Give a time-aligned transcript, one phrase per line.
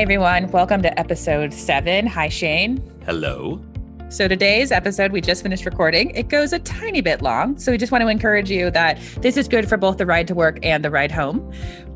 [0.00, 2.06] Hey everyone, welcome to episode seven.
[2.06, 2.82] Hi, Shane.
[3.04, 3.62] Hello.
[4.08, 6.08] So today's episode, we just finished recording.
[6.12, 7.58] It goes a tiny bit long.
[7.58, 10.26] So we just want to encourage you that this is good for both the ride
[10.28, 11.52] to work and the ride home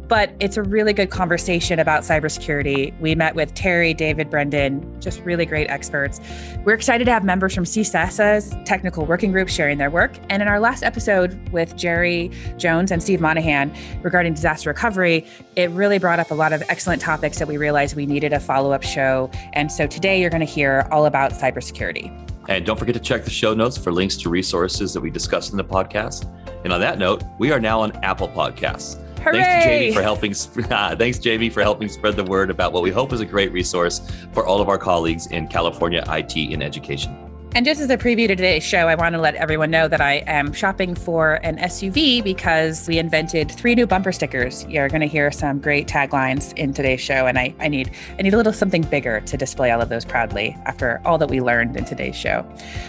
[0.09, 2.98] but it's a really good conversation about cybersecurity.
[3.00, 6.21] We met with Terry, David, Brendan, just really great experts.
[6.64, 10.12] We're excited to have members from CCSESA's technical working group sharing their work.
[10.29, 15.26] And in our last episode with Jerry Jones and Steve Monahan regarding disaster recovery,
[15.57, 18.40] it really brought up a lot of excellent topics that we realized we needed a
[18.40, 19.31] follow up show.
[19.53, 22.12] And so today you're going to hear all about cybersecurity.
[22.48, 25.50] And don't forget to check the show notes for links to resources that we discussed
[25.53, 26.31] in the podcast.
[26.64, 29.00] And on that note, we are now on Apple Podcasts.
[29.25, 29.39] Hooray!
[29.39, 30.35] Thanks to Jamie for helping.
[30.71, 33.53] Ah, thanks, Jamie, for helping spread the word about what we hope is a great
[33.53, 34.01] resource
[34.33, 37.34] for all of our colleagues in California IT and education.
[37.56, 40.00] And just as a preview to today's show, I want to let everyone know that
[40.00, 44.67] I am shopping for an SUV because we invented three new bumper stickers.
[44.67, 48.23] You're going to hear some great taglines in today's show, and I, I need I
[48.23, 51.41] need a little something bigger to display all of those proudly after all that we
[51.41, 52.45] learned in today's show.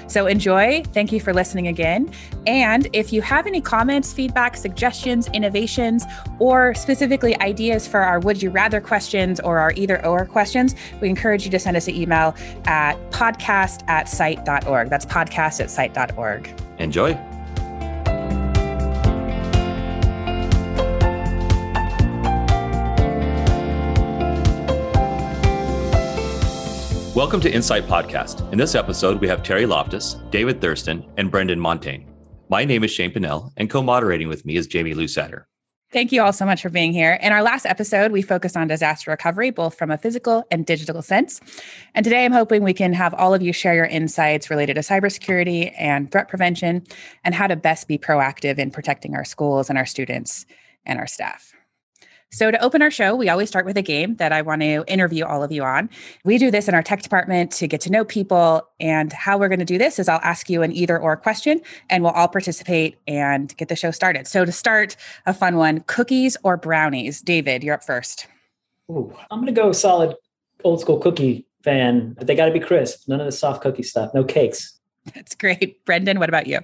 [0.07, 0.81] So enjoy.
[0.93, 2.11] Thank you for listening again.
[2.47, 6.05] And if you have any comments, feedback, suggestions, innovations,
[6.39, 11.09] or specifically ideas for our would you rather questions or our either or questions, we
[11.09, 12.33] encourage you to send us an email
[12.65, 14.89] at podcast at cite.com cite.org.
[14.89, 16.53] That's podcast at cite.org.
[16.79, 17.17] Enjoy.
[27.15, 28.51] Welcome to Insight Podcast.
[28.51, 32.11] In this episode, we have Terry Loftus, David Thurston, and Brendan Montagne.
[32.49, 35.45] My name is Shane Pinnell, and co moderating with me is Jamie Lusader.
[35.95, 37.13] Thank you all so much for being here.
[37.21, 41.01] In our last episode, we focused on disaster recovery, both from a physical and digital
[41.01, 41.39] sense.
[41.93, 44.81] And today I'm hoping we can have all of you share your insights related to
[44.81, 46.85] cybersecurity and threat prevention
[47.23, 50.45] and how to best be proactive in protecting our schools and our students
[50.85, 51.54] and our staff.
[52.31, 54.83] So, to open our show, we always start with a game that I want to
[54.87, 55.89] interview all of you on.
[56.25, 58.67] We do this in our tech department to get to know people.
[58.79, 61.61] And how we're going to do this is I'll ask you an either or question
[61.89, 64.27] and we'll all participate and get the show started.
[64.27, 67.21] So, to start, a fun one cookies or brownies?
[67.21, 68.27] David, you're up first.
[68.91, 70.15] Ooh, I'm going to go solid
[70.65, 73.07] old school cookie fan, but they got to be crisp.
[73.07, 74.77] None of the soft cookie stuff, no cakes.
[75.13, 75.85] That's great.
[75.85, 76.59] Brendan, what about you?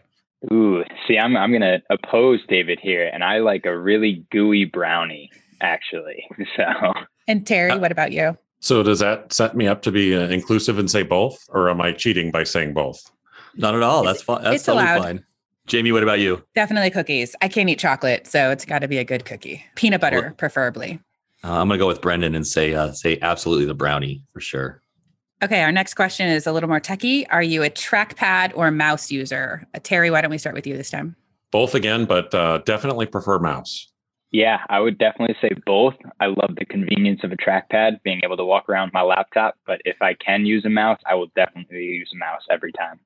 [0.51, 5.29] Ooh, see, I'm I'm gonna oppose David here, and I like a really gooey brownie
[5.61, 6.27] actually.
[6.57, 6.93] So.
[7.27, 8.37] And Terry, what about you?
[8.59, 11.79] So does that set me up to be uh, inclusive and say both, or am
[11.79, 13.09] I cheating by saying both?
[13.55, 14.03] Not at all.
[14.03, 14.43] That's fine.
[14.43, 15.03] That's it's totally allowed.
[15.03, 15.23] fine.
[15.67, 16.43] Jamie, what about you?
[16.55, 17.35] Definitely cookies.
[17.41, 19.63] I can't eat chocolate, so it's got to be a good cookie.
[19.75, 20.99] Peanut butter, well, preferably.
[21.43, 24.41] Uh, I'm going to go with Brendan and say uh, say absolutely the brownie for
[24.41, 24.81] sure.
[25.43, 27.25] Okay, our next question is a little more techie.
[27.31, 29.67] Are you a trackpad or mouse user?
[29.73, 31.15] Uh, Terry, why don't we start with you this time?
[31.51, 33.90] Both again, but uh, definitely prefer mouse.
[34.31, 35.95] Yeah, I would definitely say both.
[36.21, 39.55] I love the convenience of a trackpad, being able to walk around my laptop.
[39.67, 42.99] But if I can use a mouse, I will definitely use a mouse every time.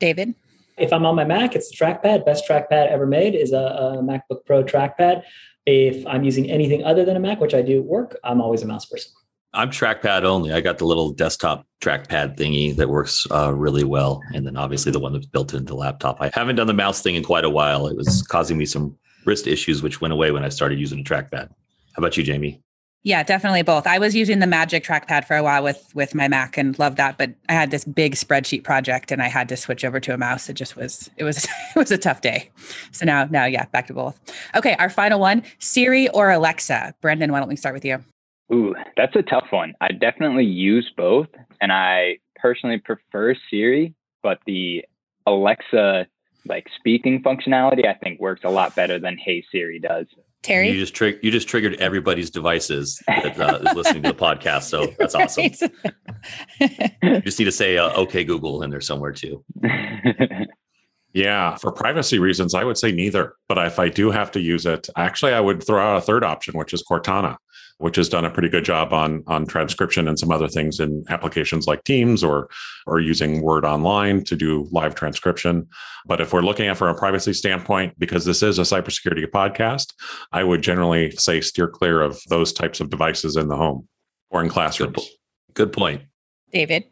[0.00, 0.34] David?
[0.78, 2.24] If I'm on my Mac, it's the trackpad.
[2.24, 5.22] Best trackpad ever made is a, a MacBook Pro trackpad.
[5.66, 8.62] If I'm using anything other than a Mac, which I do at work, I'm always
[8.62, 9.12] a mouse person.
[9.54, 10.52] I'm trackpad only.
[10.52, 14.22] I got the little desktop trackpad thingy that works uh, really well.
[14.34, 16.16] And then obviously the one that's built into the laptop.
[16.22, 17.86] I haven't done the mouse thing in quite a while.
[17.86, 21.04] It was causing me some wrist issues, which went away when I started using a
[21.04, 21.48] trackpad.
[21.48, 22.60] How about you, Jamie?
[23.04, 23.86] Yeah, definitely both.
[23.88, 26.98] I was using the Magic trackpad for a while with with my Mac and loved
[26.98, 30.14] that, but I had this big spreadsheet project and I had to switch over to
[30.14, 30.48] a mouse.
[30.48, 31.44] It just was it was
[31.76, 32.50] it was a tough day.
[32.92, 34.20] So now now yeah, back to both.
[34.54, 36.94] Okay, our final one, Siri or Alexa.
[37.00, 37.98] Brendan, why don't we start with you?
[38.52, 39.74] Ooh, that's a tough one.
[39.80, 41.28] I definitely use both
[41.60, 44.84] and I personally prefer Siri, but the
[45.26, 46.06] Alexa
[46.46, 50.06] like speaking functionality, I think works a lot better than Hey Siri does.
[50.42, 54.64] Terry, you just you just triggered everybody's devices that uh, is listening to the podcast,
[54.64, 55.44] so that's awesome.
[56.58, 59.44] you just need to say uh, "Okay, Google" in there somewhere too.
[61.12, 63.34] yeah, for privacy reasons, I would say neither.
[63.48, 66.24] But if I do have to use it, actually, I would throw out a third
[66.24, 67.36] option, which is Cortana
[67.82, 71.04] which has done a pretty good job on on transcription and some other things in
[71.08, 72.48] applications like Teams or
[72.86, 75.66] or using Word Online to do live transcription.
[76.06, 79.94] But if we're looking at from a privacy standpoint, because this is a cybersecurity podcast,
[80.30, 83.88] I would generally say steer clear of those types of devices in the home
[84.30, 84.94] or in classrooms.
[84.94, 85.06] Good,
[85.54, 86.02] good point.
[86.52, 86.84] David.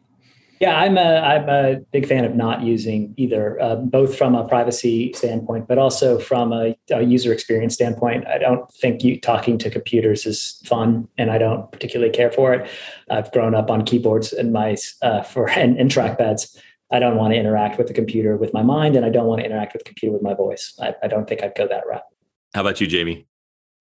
[0.61, 4.47] Yeah, I'm a I'm a big fan of not using either, uh, both from a
[4.47, 8.27] privacy standpoint, but also from a, a, user experience standpoint.
[8.27, 12.53] I don't think you talking to computers is fun, and I don't particularly care for
[12.53, 12.69] it.
[13.09, 16.55] I've grown up on keyboards and mice uh, for and, and trackpads.
[16.91, 19.39] I don't want to interact with the computer with my mind, and I don't want
[19.39, 20.77] to interact with the computer with my voice.
[20.79, 22.03] I, I don't think I'd go that route.
[22.53, 23.25] How about you, Jamie?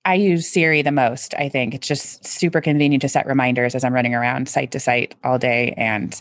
[0.07, 1.35] I use Siri the most.
[1.35, 4.81] I think it's just super convenient to set reminders as I'm running around site to
[4.81, 6.19] site all day and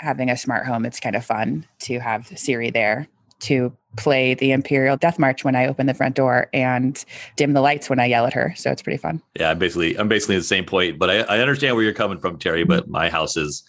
[0.00, 0.84] having a smart home.
[0.84, 3.08] It's kind of fun to have Siri there
[3.40, 7.02] to play the Imperial Death March when I open the front door and
[7.36, 8.54] dim the lights when I yell at her.
[8.56, 9.22] So it's pretty fun.
[9.38, 12.18] Yeah, I'm basically I'm basically the same point, but I, I understand where you're coming
[12.18, 12.64] from, Terry.
[12.64, 13.62] But my house is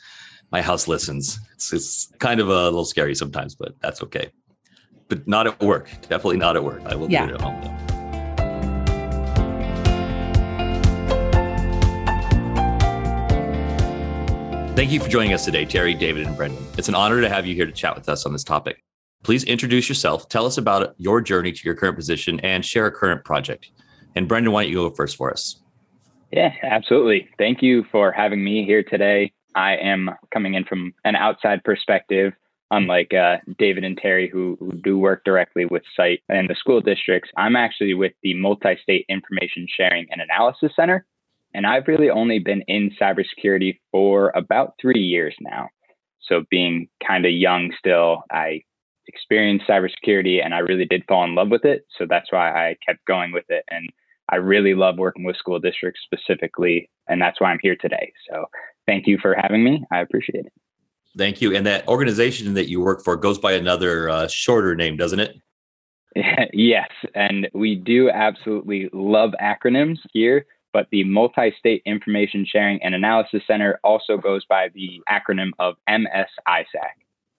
[0.51, 1.39] my house listens.
[1.53, 4.31] It's, it's kind of a little scary sometimes, but that's okay.
[5.07, 5.89] But not at work.
[6.01, 6.81] Definitely not at work.
[6.85, 7.27] I will yeah.
[7.27, 7.84] do it at home though.
[14.75, 16.61] Thank you for joining us today, Terry, David, and Brendan.
[16.77, 18.83] It's an honor to have you here to chat with us on this topic.
[19.23, 22.91] Please introduce yourself, tell us about your journey to your current position, and share a
[22.91, 23.71] current project.
[24.15, 25.61] And Brendan, why don't you go first for us?
[26.33, 27.29] Yeah, absolutely.
[27.37, 29.31] Thank you for having me here today.
[29.55, 32.33] I am coming in from an outside perspective,
[32.69, 36.81] unlike uh, David and Terry, who, who do work directly with CITE and the school
[36.81, 37.29] districts.
[37.37, 41.05] I'm actually with the Multi State Information Sharing and Analysis Center,
[41.55, 45.69] and I've really only been in cybersecurity for about three years now.
[46.27, 48.61] So, being kind of young still, I
[49.07, 51.85] experienced cybersecurity and I really did fall in love with it.
[51.97, 53.63] So, that's why I kept going with it.
[53.69, 53.89] And
[54.29, 56.89] I really love working with school districts specifically.
[57.07, 58.11] And that's why I'm here today.
[58.29, 58.45] So,
[58.85, 59.85] thank you for having me.
[59.91, 60.53] I appreciate it.
[61.17, 61.55] Thank you.
[61.55, 65.37] And that organization that you work for goes by another uh, shorter name, doesn't it?
[66.53, 66.89] yes.
[67.13, 73.41] And we do absolutely love acronyms here but the Multi State Information Sharing and Analysis
[73.47, 76.65] Center also goes by the acronym of MSISAC.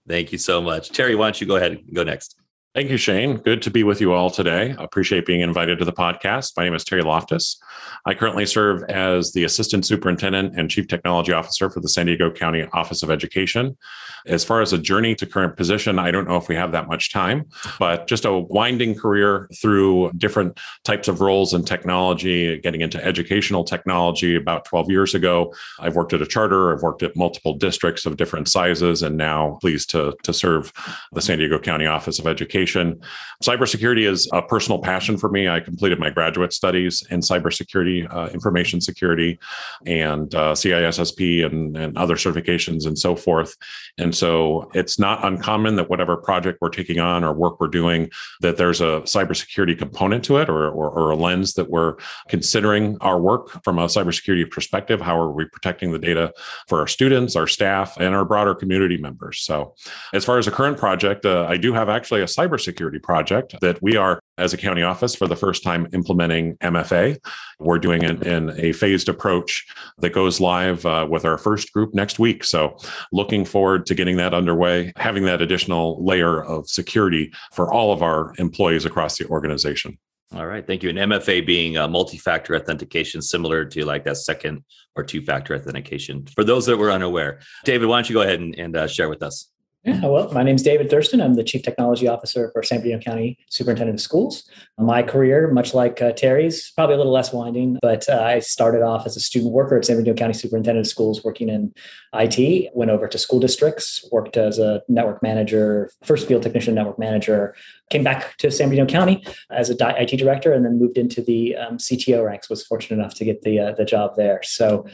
[0.09, 0.89] Thank you so much.
[0.89, 2.41] Terry, why don't you go ahead and go next?
[2.77, 3.39] Thank you, Shane.
[3.39, 4.75] Good to be with you all today.
[4.79, 6.53] I appreciate being invited to the podcast.
[6.59, 7.59] My name is Terry Loftus.
[8.05, 12.31] I currently serve as the Assistant Superintendent and Chief Technology Officer for the San Diego
[12.31, 13.79] County Office of Education.
[14.27, 16.87] As far as a journey to current position, I don't know if we have that
[16.87, 17.47] much time,
[17.79, 23.65] but just a winding career through different types of roles in technology, getting into educational
[23.65, 25.55] technology about 12 years ago.
[25.81, 29.57] I've worked at a charter, I've worked at multiple districts of different sizes, and now
[29.63, 30.75] pleased to, to serve
[31.13, 33.01] the San Diego County Office of Education education.
[33.43, 35.49] Cybersecurity is a personal passion for me.
[35.49, 39.39] I completed my graduate studies in cybersecurity, uh, information security,
[39.85, 43.55] and uh, CISSP and, and other certifications and so forth.
[43.99, 48.11] And so it's not uncommon that whatever project we're taking on or work we're doing,
[48.41, 51.97] that there's a cybersecurity component to it or, or, or a lens that we're
[52.29, 55.01] considering our work from a cybersecurity perspective.
[55.01, 56.33] How are we protecting the data
[56.69, 59.41] for our students, our staff, and our broader community members?
[59.41, 59.75] So,
[60.15, 63.55] as far as a current project, uh, I do have actually a cyber cybersecurity project
[63.61, 67.19] that we are, as a county office, for the first time implementing MFA.
[67.59, 69.67] We're doing it in a phased approach
[69.99, 72.45] that goes live uh, with our first group next week.
[72.45, 72.77] So,
[73.13, 78.03] looking forward to getting that underway, having that additional layer of security for all of
[78.03, 79.99] our employees across the organization.
[80.35, 80.91] All right, thank you.
[80.91, 84.65] And MFA being a multi-factor authentication, similar to like that second
[84.97, 86.27] or two-factor authentication.
[86.35, 89.09] For those that were unaware, David, why don't you go ahead and, and uh, share
[89.09, 89.49] with us?
[89.87, 91.21] Yeah, well, my name is David Thurston.
[91.21, 94.43] I'm the Chief Technology Officer for San Bernardino County Superintendent of Schools.
[94.77, 98.83] My career, much like uh, Terry's, probably a little less winding, but uh, I started
[98.83, 101.73] off as a student worker at San Bernardino County Superintendent of Schools working in
[102.15, 106.99] IT, went over to school districts, worked as a network manager, first field technician, network
[106.99, 107.55] manager,
[107.91, 111.57] came back to San Bernardino County as a IT director, and then moved into the
[111.57, 112.51] um, CTO ranks.
[112.51, 114.41] Was fortunate enough to get the uh, the job there.
[114.43, 114.87] So,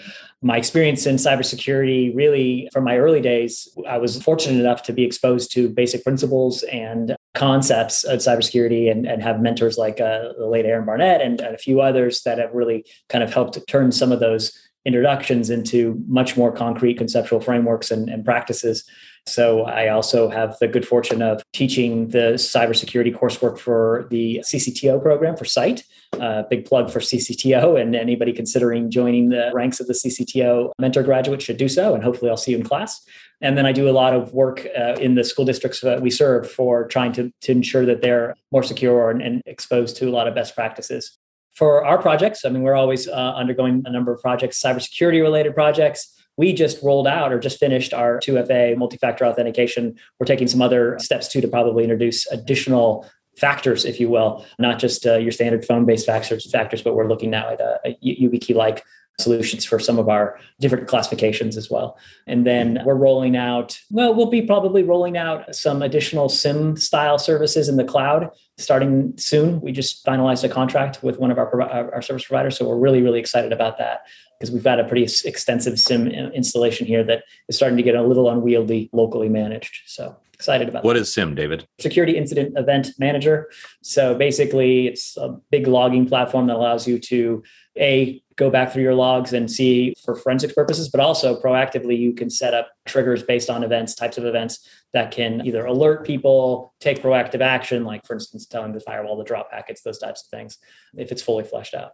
[0.43, 5.05] my experience in cybersecurity, really, from my early days, I was fortunate enough to be
[5.05, 10.47] exposed to basic principles and concepts of cybersecurity, and, and have mentors like uh, the
[10.47, 13.93] late Aaron Barnett and, and a few others that have really kind of helped turn
[13.93, 14.53] some of those
[14.85, 18.85] introductions into much more concrete conceptual frameworks and, and practices.
[19.27, 25.01] So I also have the good fortune of teaching the cybersecurity coursework for the CCTO
[25.01, 25.85] program for CITE.
[26.21, 31.03] Uh, big plug for CCTO, and anybody considering joining the ranks of the CCTO mentor
[31.03, 31.95] graduate should do so.
[31.95, 33.01] And hopefully, I'll see you in class.
[33.41, 36.11] And then I do a lot of work uh, in the school districts that we
[36.11, 40.13] serve for trying to, to ensure that they're more secure and, and exposed to a
[40.13, 41.17] lot of best practices
[41.55, 45.55] for our projects, I mean, we're always uh, undergoing a number of projects, cybersecurity related
[45.55, 46.19] projects.
[46.37, 49.97] We just rolled out or just finished our 2FA multi factor authentication.
[50.19, 53.07] We're taking some other steps too to probably introduce additional
[53.39, 57.09] factors, if you will, not just uh, your standard phone based factors, factors, but we're
[57.09, 58.83] looking now at a, a YubiKey like
[59.21, 61.99] solutions for some of our different classifications as well.
[62.27, 67.19] And then we're rolling out, well, we'll be probably rolling out some additional SIEM style
[67.19, 69.61] services in the cloud starting soon.
[69.61, 71.63] We just finalized a contract with one of our,
[71.95, 72.57] our service providers.
[72.57, 74.03] So we're really, really excited about that
[74.43, 77.95] because we've got a pretty extensive SIEM uh, installation here that is starting to get
[77.95, 79.83] a little unwieldy locally managed.
[79.87, 81.03] So excited about What that.
[81.03, 81.65] is SIEM, David?
[81.79, 83.49] Security Incident Event Manager.
[83.83, 87.45] So basically, it's a big logging platform that allows you to
[87.79, 92.13] a go back through your logs and see for forensics purposes, but also proactively you
[92.13, 96.75] can set up triggers based on events, types of events that can either alert people,
[96.81, 100.31] take proactive action, like for instance, telling the firewall to drop packets, those types of
[100.37, 100.59] things,
[100.97, 101.93] if it's fully fleshed out.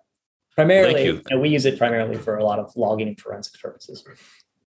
[0.58, 1.12] Primarily, you.
[1.12, 4.04] you know, we use it primarily for a lot of logging and forensics purposes.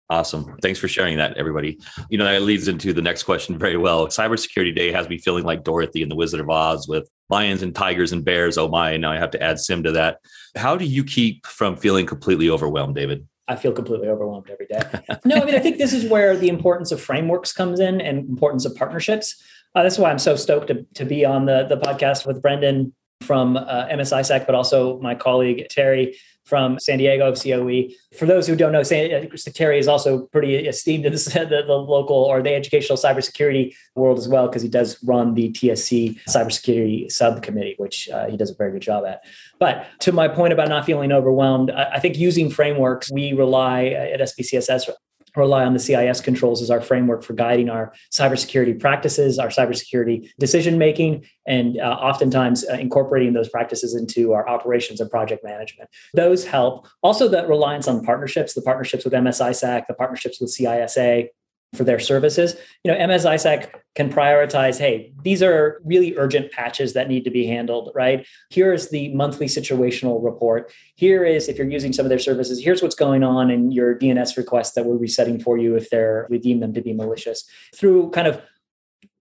[0.10, 0.58] Awesome.
[0.62, 1.79] Thanks for sharing that, everybody.
[2.10, 4.08] You know, that leads into the next question very well.
[4.08, 7.74] Cybersecurity Day has me feeling like Dorothy in The Wizard of Oz with lions and
[7.74, 8.58] tigers and bears.
[8.58, 10.20] Oh my, now I have to add SIEM to that.
[10.58, 13.25] How do you keep from feeling completely overwhelmed, David?
[13.48, 14.82] I feel completely overwhelmed every day.
[15.24, 18.27] no, I mean, I think this is where the importance of frameworks comes in and
[18.27, 19.41] importance of partnerships.
[19.74, 22.94] Uh, that's why I'm so stoked to, to be on the, the podcast with Brendan
[23.21, 27.89] from uh, but also my colleague Terry from San Diego of COE.
[28.17, 32.15] For those who don't know, San, Terry is also pretty esteemed in the, the, local
[32.15, 37.75] or the educational cybersecurity world as well, because he does run the TSC cybersecurity subcommittee,
[37.77, 39.21] which uh, he does a very good job at.
[39.59, 43.88] But to my point about not feeling overwhelmed, I, I think using frameworks, we rely
[43.88, 44.89] at SBCSS
[45.38, 50.29] rely on the CIS controls as our framework for guiding our cybersecurity practices, our cybersecurity
[50.39, 55.89] decision making, and uh, oftentimes uh, incorporating those practices into our operations and project management.
[56.13, 56.88] Those help.
[57.01, 61.29] Also, the reliance on partnerships, the partnerships with MSISAC, the partnerships with CISA,
[61.74, 62.55] for their services.
[62.83, 67.29] You know, MS ISAC can prioritize, hey, these are really urgent patches that need to
[67.29, 68.25] be handled, right?
[68.50, 70.71] Here is the monthly situational report.
[70.95, 73.97] Here is, if you're using some of their services, here's what's going on in your
[73.97, 77.43] DNS requests that we're resetting for you if they're, we deem them to be malicious.
[77.75, 78.41] Through kind of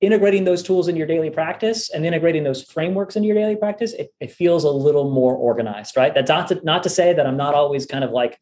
[0.00, 3.92] integrating those tools in your daily practice and integrating those frameworks into your daily practice,
[3.94, 6.14] it, it feels a little more organized, right?
[6.14, 8.38] That's not to, not to say that I'm not always kind of like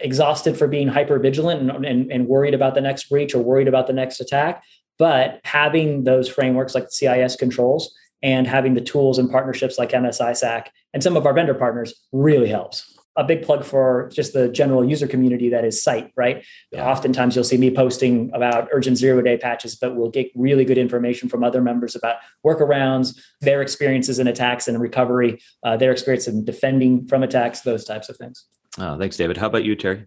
[0.00, 3.68] exhausted for being hyper vigilant and, and, and, worried about the next breach or worried
[3.68, 4.62] about the next attack.
[4.98, 10.66] But having those frameworks like CIS controls and having the tools and partnerships like MSISAC
[10.92, 12.96] and some of our vendor partners really helps.
[13.16, 16.44] A big plug for just the general user community that is CITE, right?
[16.70, 16.88] Yeah.
[16.88, 20.78] Oftentimes you'll see me posting about urgent zero day patches, but we'll get really good
[20.78, 22.16] information from other members about
[22.46, 27.84] workarounds, their experiences in attacks and recovery, uh, their experience in defending from attacks, those
[27.84, 28.46] types of things.
[28.78, 29.36] Oh, thanks, David.
[29.36, 30.06] How about you, Terry?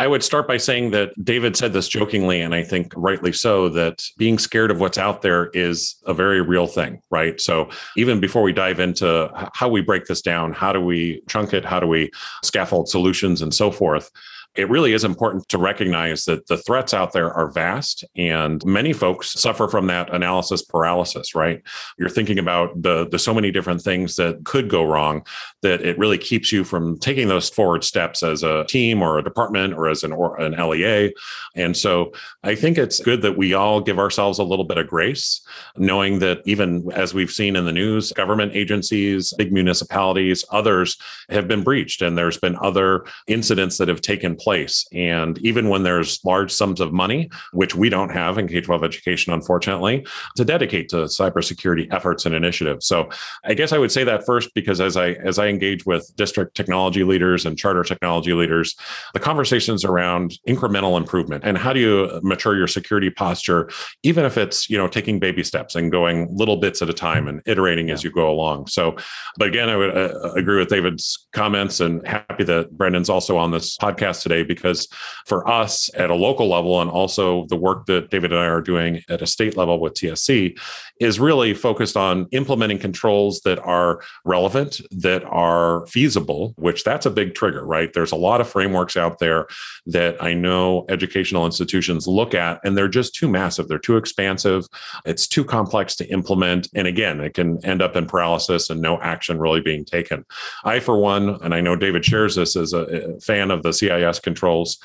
[0.00, 3.68] I would start by saying that David said this jokingly, and I think rightly so,
[3.70, 7.40] that being scared of what's out there is a very real thing, right?
[7.40, 11.52] So even before we dive into how we break this down, how do we chunk
[11.52, 12.12] it, how do we
[12.44, 14.12] scaffold solutions, and so forth,
[14.56, 18.92] it really is important to recognize that the threats out there are vast and many
[18.92, 21.62] folks suffer from that analysis paralysis right?
[21.98, 25.24] You're thinking about the the so many different things that could go wrong
[25.62, 29.24] that it really keeps you from taking those forward steps as a team or a
[29.24, 31.12] department or as an or an LEA
[31.54, 32.12] and so
[32.42, 35.40] I think it's good that we all give ourselves a little bit of grace
[35.76, 40.96] knowing that even as we've seen in the news government agencies big municipalities others
[41.28, 44.86] have been breached and there's been other incidents that have taken place.
[44.92, 48.84] And even when there's large sums of money, which we don't have in K 12
[48.84, 52.86] education, unfortunately, to dedicate to cybersecurity efforts and initiatives.
[52.86, 53.08] So
[53.44, 56.54] I guess I would say that first because as I as I engage with district
[56.54, 58.76] technology leaders and charter technology leaders,
[59.14, 63.70] the conversations around incremental improvement and how do you mature your security posture,
[64.02, 67.28] even if it's you know taking baby steps and going little bits at a time
[67.28, 67.94] and iterating yeah.
[67.94, 68.66] as you go along.
[68.66, 68.96] So,
[69.36, 73.50] but again, I would uh, agree with David's comments and happy that Brendan's also on
[73.50, 74.88] this podcast today because
[75.26, 78.60] for us at a local level and also the work that David and I are
[78.60, 80.58] doing at a state level with TSC
[81.00, 87.10] is really focused on implementing controls that are relevant, that are feasible, which that's a
[87.10, 87.92] big trigger, right?
[87.92, 89.46] There's a lot of frameworks out there
[89.86, 93.68] that I know educational institutions look at and they're just too massive.
[93.68, 94.66] They're too expansive.
[95.04, 96.68] It's too complex to implement.
[96.74, 100.24] And again, it can end up in paralysis and no action really being taken.
[100.64, 104.20] I, for one, and I know David shares this as a fan of the CIS
[104.20, 104.78] controls.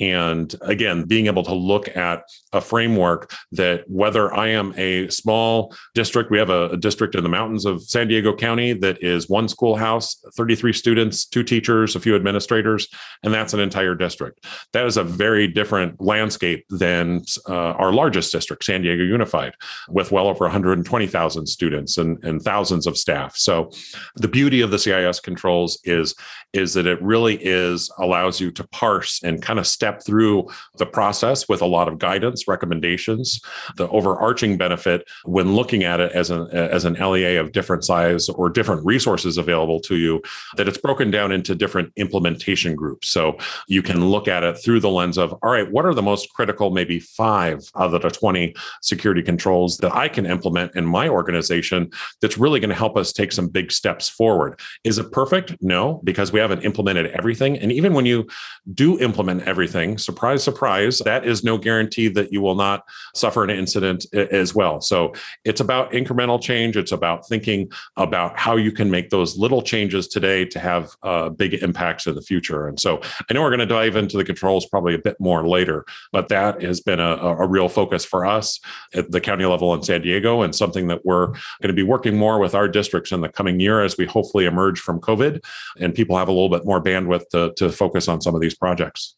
[0.00, 5.74] And again, being able to look at a framework that whether I am a small
[5.94, 9.28] district, we have a, a, district in the mountains of San Diego County that is
[9.28, 12.88] one schoolhouse, 33 students, two teachers, a few administrators,
[13.22, 14.46] and that's an entire district.
[14.72, 19.52] That is a very different landscape than uh, our largest district, San Diego Unified,
[19.90, 23.36] with well over 120,000 students and, and thousands of staff.
[23.36, 23.70] So
[24.16, 26.14] the beauty of the CIS controls is,
[26.54, 30.86] is that it really is allows you to parse and kind of step through the
[30.86, 33.40] process with a lot of guidance recommendations.
[33.76, 37.82] The overarching benefit when when looking at it as an as an LEA of different
[37.82, 40.20] size or different resources available to you,
[40.56, 43.08] that it's broken down into different implementation groups.
[43.08, 46.02] So you can look at it through the lens of, all right, what are the
[46.02, 50.84] most critical, maybe five out of the 20 security controls that I can implement in
[50.84, 54.60] my organization that's really going to help us take some big steps forward.
[54.84, 55.56] Is it perfect?
[55.62, 57.56] No, because we haven't implemented everything.
[57.58, 58.26] And even when you
[58.74, 62.84] do implement everything, surprise, surprise, that is no guarantee that you will not
[63.14, 64.80] suffer an incident as well.
[64.80, 65.12] So
[65.44, 66.76] it's about incremental change.
[66.76, 71.28] It's about thinking about how you can make those little changes today to have uh,
[71.30, 72.68] big impacts in the future.
[72.68, 75.46] And so I know we're going to dive into the controls probably a bit more
[75.46, 78.60] later, but that has been a, a real focus for us
[78.94, 82.16] at the county level in San Diego and something that we're going to be working
[82.16, 85.42] more with our districts in the coming year as we hopefully emerge from COVID
[85.78, 88.54] and people have a little bit more bandwidth to, to focus on some of these
[88.54, 89.14] projects.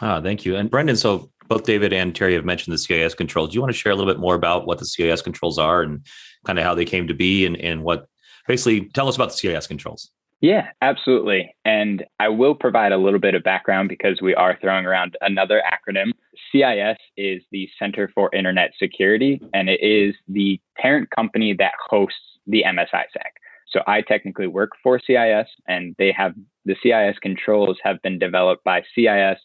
[0.00, 0.56] Ah, thank you.
[0.56, 3.50] And Brendan, so both David and Terry have mentioned the CIS controls.
[3.50, 5.82] Do you want to share a little bit more about what the CIS controls are
[5.82, 6.04] and
[6.44, 8.06] kind of how they came to be and, and what
[8.46, 10.10] basically tell us about the CIS controls?
[10.40, 11.54] Yeah, absolutely.
[11.64, 15.62] And I will provide a little bit of background because we are throwing around another
[15.66, 16.12] acronym.
[16.52, 22.20] CIS is the Center for Internet Security, and it is the parent company that hosts
[22.46, 23.32] the MSISAC.
[23.70, 28.62] So I technically work for CIS, and they have the CIS controls have been developed
[28.62, 29.38] by CIS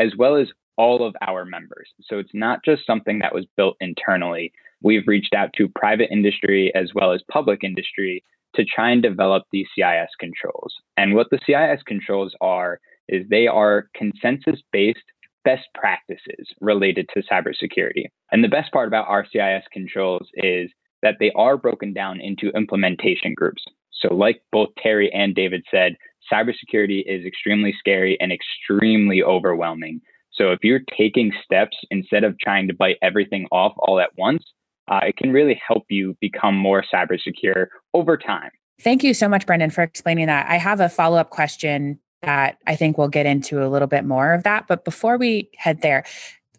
[0.00, 1.90] as well as all of our members.
[2.02, 4.52] So it's not just something that was built internally.
[4.82, 9.44] We've reached out to private industry as well as public industry to try and develop
[9.52, 10.74] these CIS controls.
[10.96, 15.04] And what the CIS controls are is they are consensus based
[15.44, 18.06] best practices related to cybersecurity.
[18.32, 20.70] And the best part about our CIS controls is
[21.02, 23.62] that they are broken down into implementation groups.
[23.92, 25.96] So, like both Terry and David said,
[26.32, 30.00] cybersecurity is extremely scary and extremely overwhelming.
[30.32, 34.44] So, if you're taking steps instead of trying to bite everything off all at once,
[34.88, 38.50] uh, it can really help you become more cyber secure over time.
[38.80, 40.48] Thank you so much, Brendan, for explaining that.
[40.48, 44.04] I have a follow up question that I think we'll get into a little bit
[44.04, 44.66] more of that.
[44.66, 46.04] But before we head there,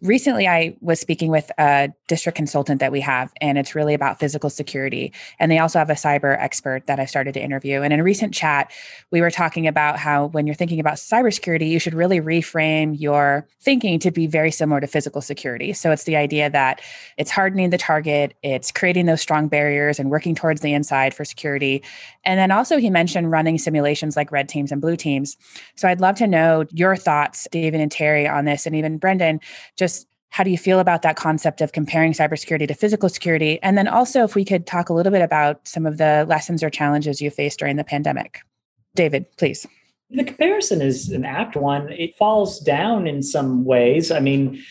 [0.02, 4.18] recently I was speaking with a district consultant that we have, and it's really about
[4.18, 5.12] physical security.
[5.38, 7.82] And they also have a cyber expert that I started to interview.
[7.82, 8.72] And in a recent chat,
[9.10, 13.46] we were talking about how when you're thinking about cybersecurity, you should really reframe your
[13.60, 15.72] thinking to be very similar to physical security.
[15.72, 16.80] So it's the idea that
[17.16, 21.24] it's hardening the target, it's creating those strong barriers and working towards the inside for
[21.24, 21.82] security.
[22.24, 25.36] And then also, he mentioned running simulations like red teams and blue teams.
[25.76, 29.40] So I'd love to know your thoughts, David and Terry, on this, and even Brendan,
[29.76, 29.91] just
[30.32, 33.62] how do you feel about that concept of comparing cybersecurity to physical security?
[33.62, 36.62] And then also, if we could talk a little bit about some of the lessons
[36.62, 38.40] or challenges you faced during the pandemic.
[38.94, 39.66] David, please.
[40.08, 41.92] The comparison is an apt one.
[41.92, 44.10] It falls down in some ways.
[44.10, 44.62] I mean,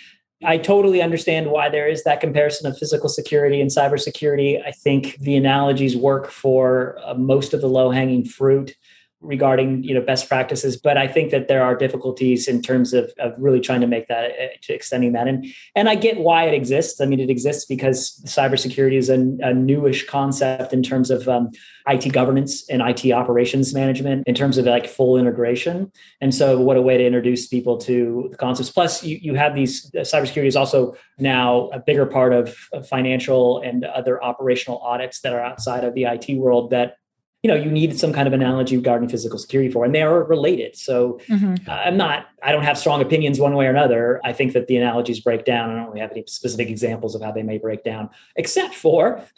[0.43, 4.65] I totally understand why there is that comparison of physical security and cybersecurity.
[4.65, 8.75] I think the analogies work for uh, most of the low hanging fruit
[9.21, 13.11] regarding you know best practices but i think that there are difficulties in terms of,
[13.19, 15.27] of really trying to make that uh, to extending that.
[15.27, 16.99] And and i get why it exists.
[17.01, 21.51] I mean it exists because cybersecurity is a, a newish concept in terms of um,
[21.87, 25.91] it governance and it operations management in terms of like full integration.
[26.19, 28.69] And so what a way to introduce people to the concepts.
[28.69, 32.87] Plus you, you have these uh, cybersecurity is also now a bigger part of, of
[32.87, 36.97] financial and other operational audits that are outside of the it world that
[37.43, 40.23] you know you need some kind of analogy regarding physical security for and they are
[40.23, 40.75] related.
[40.75, 41.69] So mm-hmm.
[41.69, 44.21] i'm not i don't have strong opinions one way or another.
[44.23, 45.69] I think that the analogies break down.
[45.71, 49.23] I don't really have any specific examples of how they may break down except for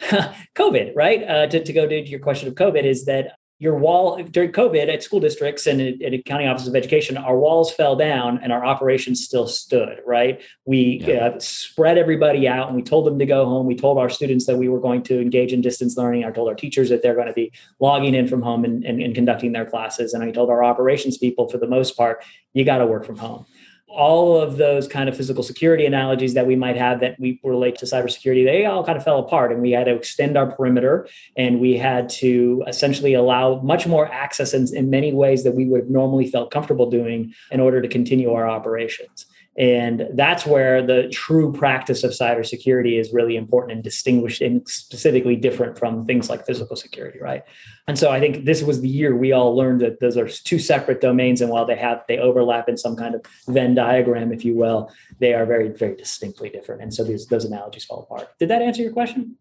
[0.54, 1.22] covid right?
[1.22, 4.92] Uh, to, to go to your question of covid is that your wall during COVID
[4.92, 8.52] at school districts and at, at county offices of education, our walls fell down and
[8.52, 10.00] our operations still stood.
[10.06, 11.26] Right, we yeah.
[11.26, 13.66] uh, spread everybody out and we told them to go home.
[13.66, 16.24] We told our students that we were going to engage in distance learning.
[16.24, 19.00] I told our teachers that they're going to be logging in from home and, and,
[19.00, 20.14] and conducting their classes.
[20.14, 23.16] And I told our operations people, for the most part, you got to work from
[23.16, 23.46] home
[23.94, 27.76] all of those kind of physical security analogies that we might have that we relate
[27.76, 29.52] to cybersecurity, they all kind of fell apart.
[29.52, 34.10] And we had to extend our perimeter and we had to essentially allow much more
[34.10, 37.80] access in, in many ways that we would have normally felt comfortable doing in order
[37.80, 39.26] to continue our operations.
[39.56, 45.36] And that's where the true practice of cybersecurity is really important and distinguished and specifically
[45.36, 47.42] different from things like physical security, right?
[47.86, 50.58] And so I think this was the year we all learned that those are two
[50.58, 51.40] separate domains.
[51.40, 54.90] And while they have they overlap in some kind of Venn diagram, if you will,
[55.20, 56.82] they are very, very distinctly different.
[56.82, 58.30] And so these those analogies fall apart.
[58.40, 59.36] Did that answer your question?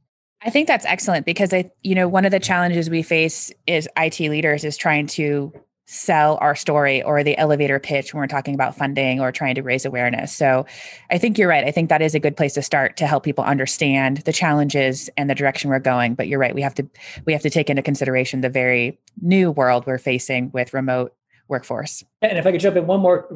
[0.46, 3.88] I think that's excellent because I, you know, one of the challenges we face is
[3.98, 5.54] IT leaders is trying to
[5.94, 9.62] sell our story or the elevator pitch when we're talking about funding or trying to
[9.62, 10.34] raise awareness.
[10.34, 10.66] So
[11.12, 11.64] I think you're right.
[11.64, 15.10] I think that is a good place to start to help people understand the challenges
[15.18, 16.16] and the direction we're going.
[16.16, 16.56] But you're right.
[16.56, 16.88] We have to
[17.26, 21.14] we have to take into consideration the very new world we're facing with remote
[21.48, 22.04] workforce.
[22.22, 23.28] And if I could jump in one more,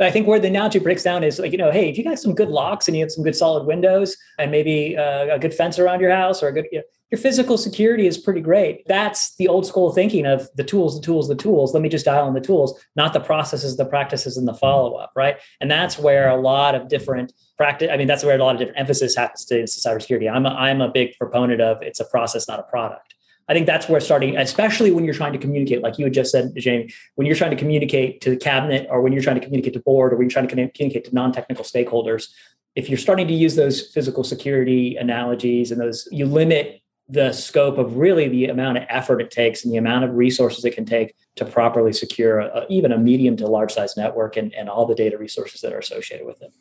[0.00, 2.18] I think where the analogy breaks down is like, you know, hey, if you got
[2.18, 5.54] some good locks and you have some good solid windows and maybe uh, a good
[5.54, 8.84] fence around your house or a good, you know, your physical security is pretty great.
[8.86, 11.72] That's the old school thinking of the tools, the tools, the tools.
[11.72, 14.96] Let me just dial in the tools, not the processes, the practices, and the follow
[14.96, 15.36] up, right?
[15.60, 17.90] And that's where a lot of different practice.
[17.92, 20.28] I mean, that's where a lot of different emphasis happens to cybersecurity.
[20.30, 23.05] I'm a, I'm a big proponent of it's a process, not a product.
[23.48, 26.32] I think that's where starting, especially when you're trying to communicate, like you had just
[26.32, 29.44] said, Jamie, when you're trying to communicate to the cabinet or when you're trying to
[29.44, 32.28] communicate to board or when you're trying to communicate to non-technical stakeholders,
[32.74, 37.78] if you're starting to use those physical security analogies and those, you limit the scope
[37.78, 40.84] of really the amount of effort it takes and the amount of resources it can
[40.84, 44.86] take to properly secure a, even a medium to large size network and, and all
[44.86, 46.52] the data resources that are associated with it.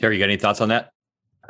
[0.00, 0.92] Terry, you got any thoughts on that?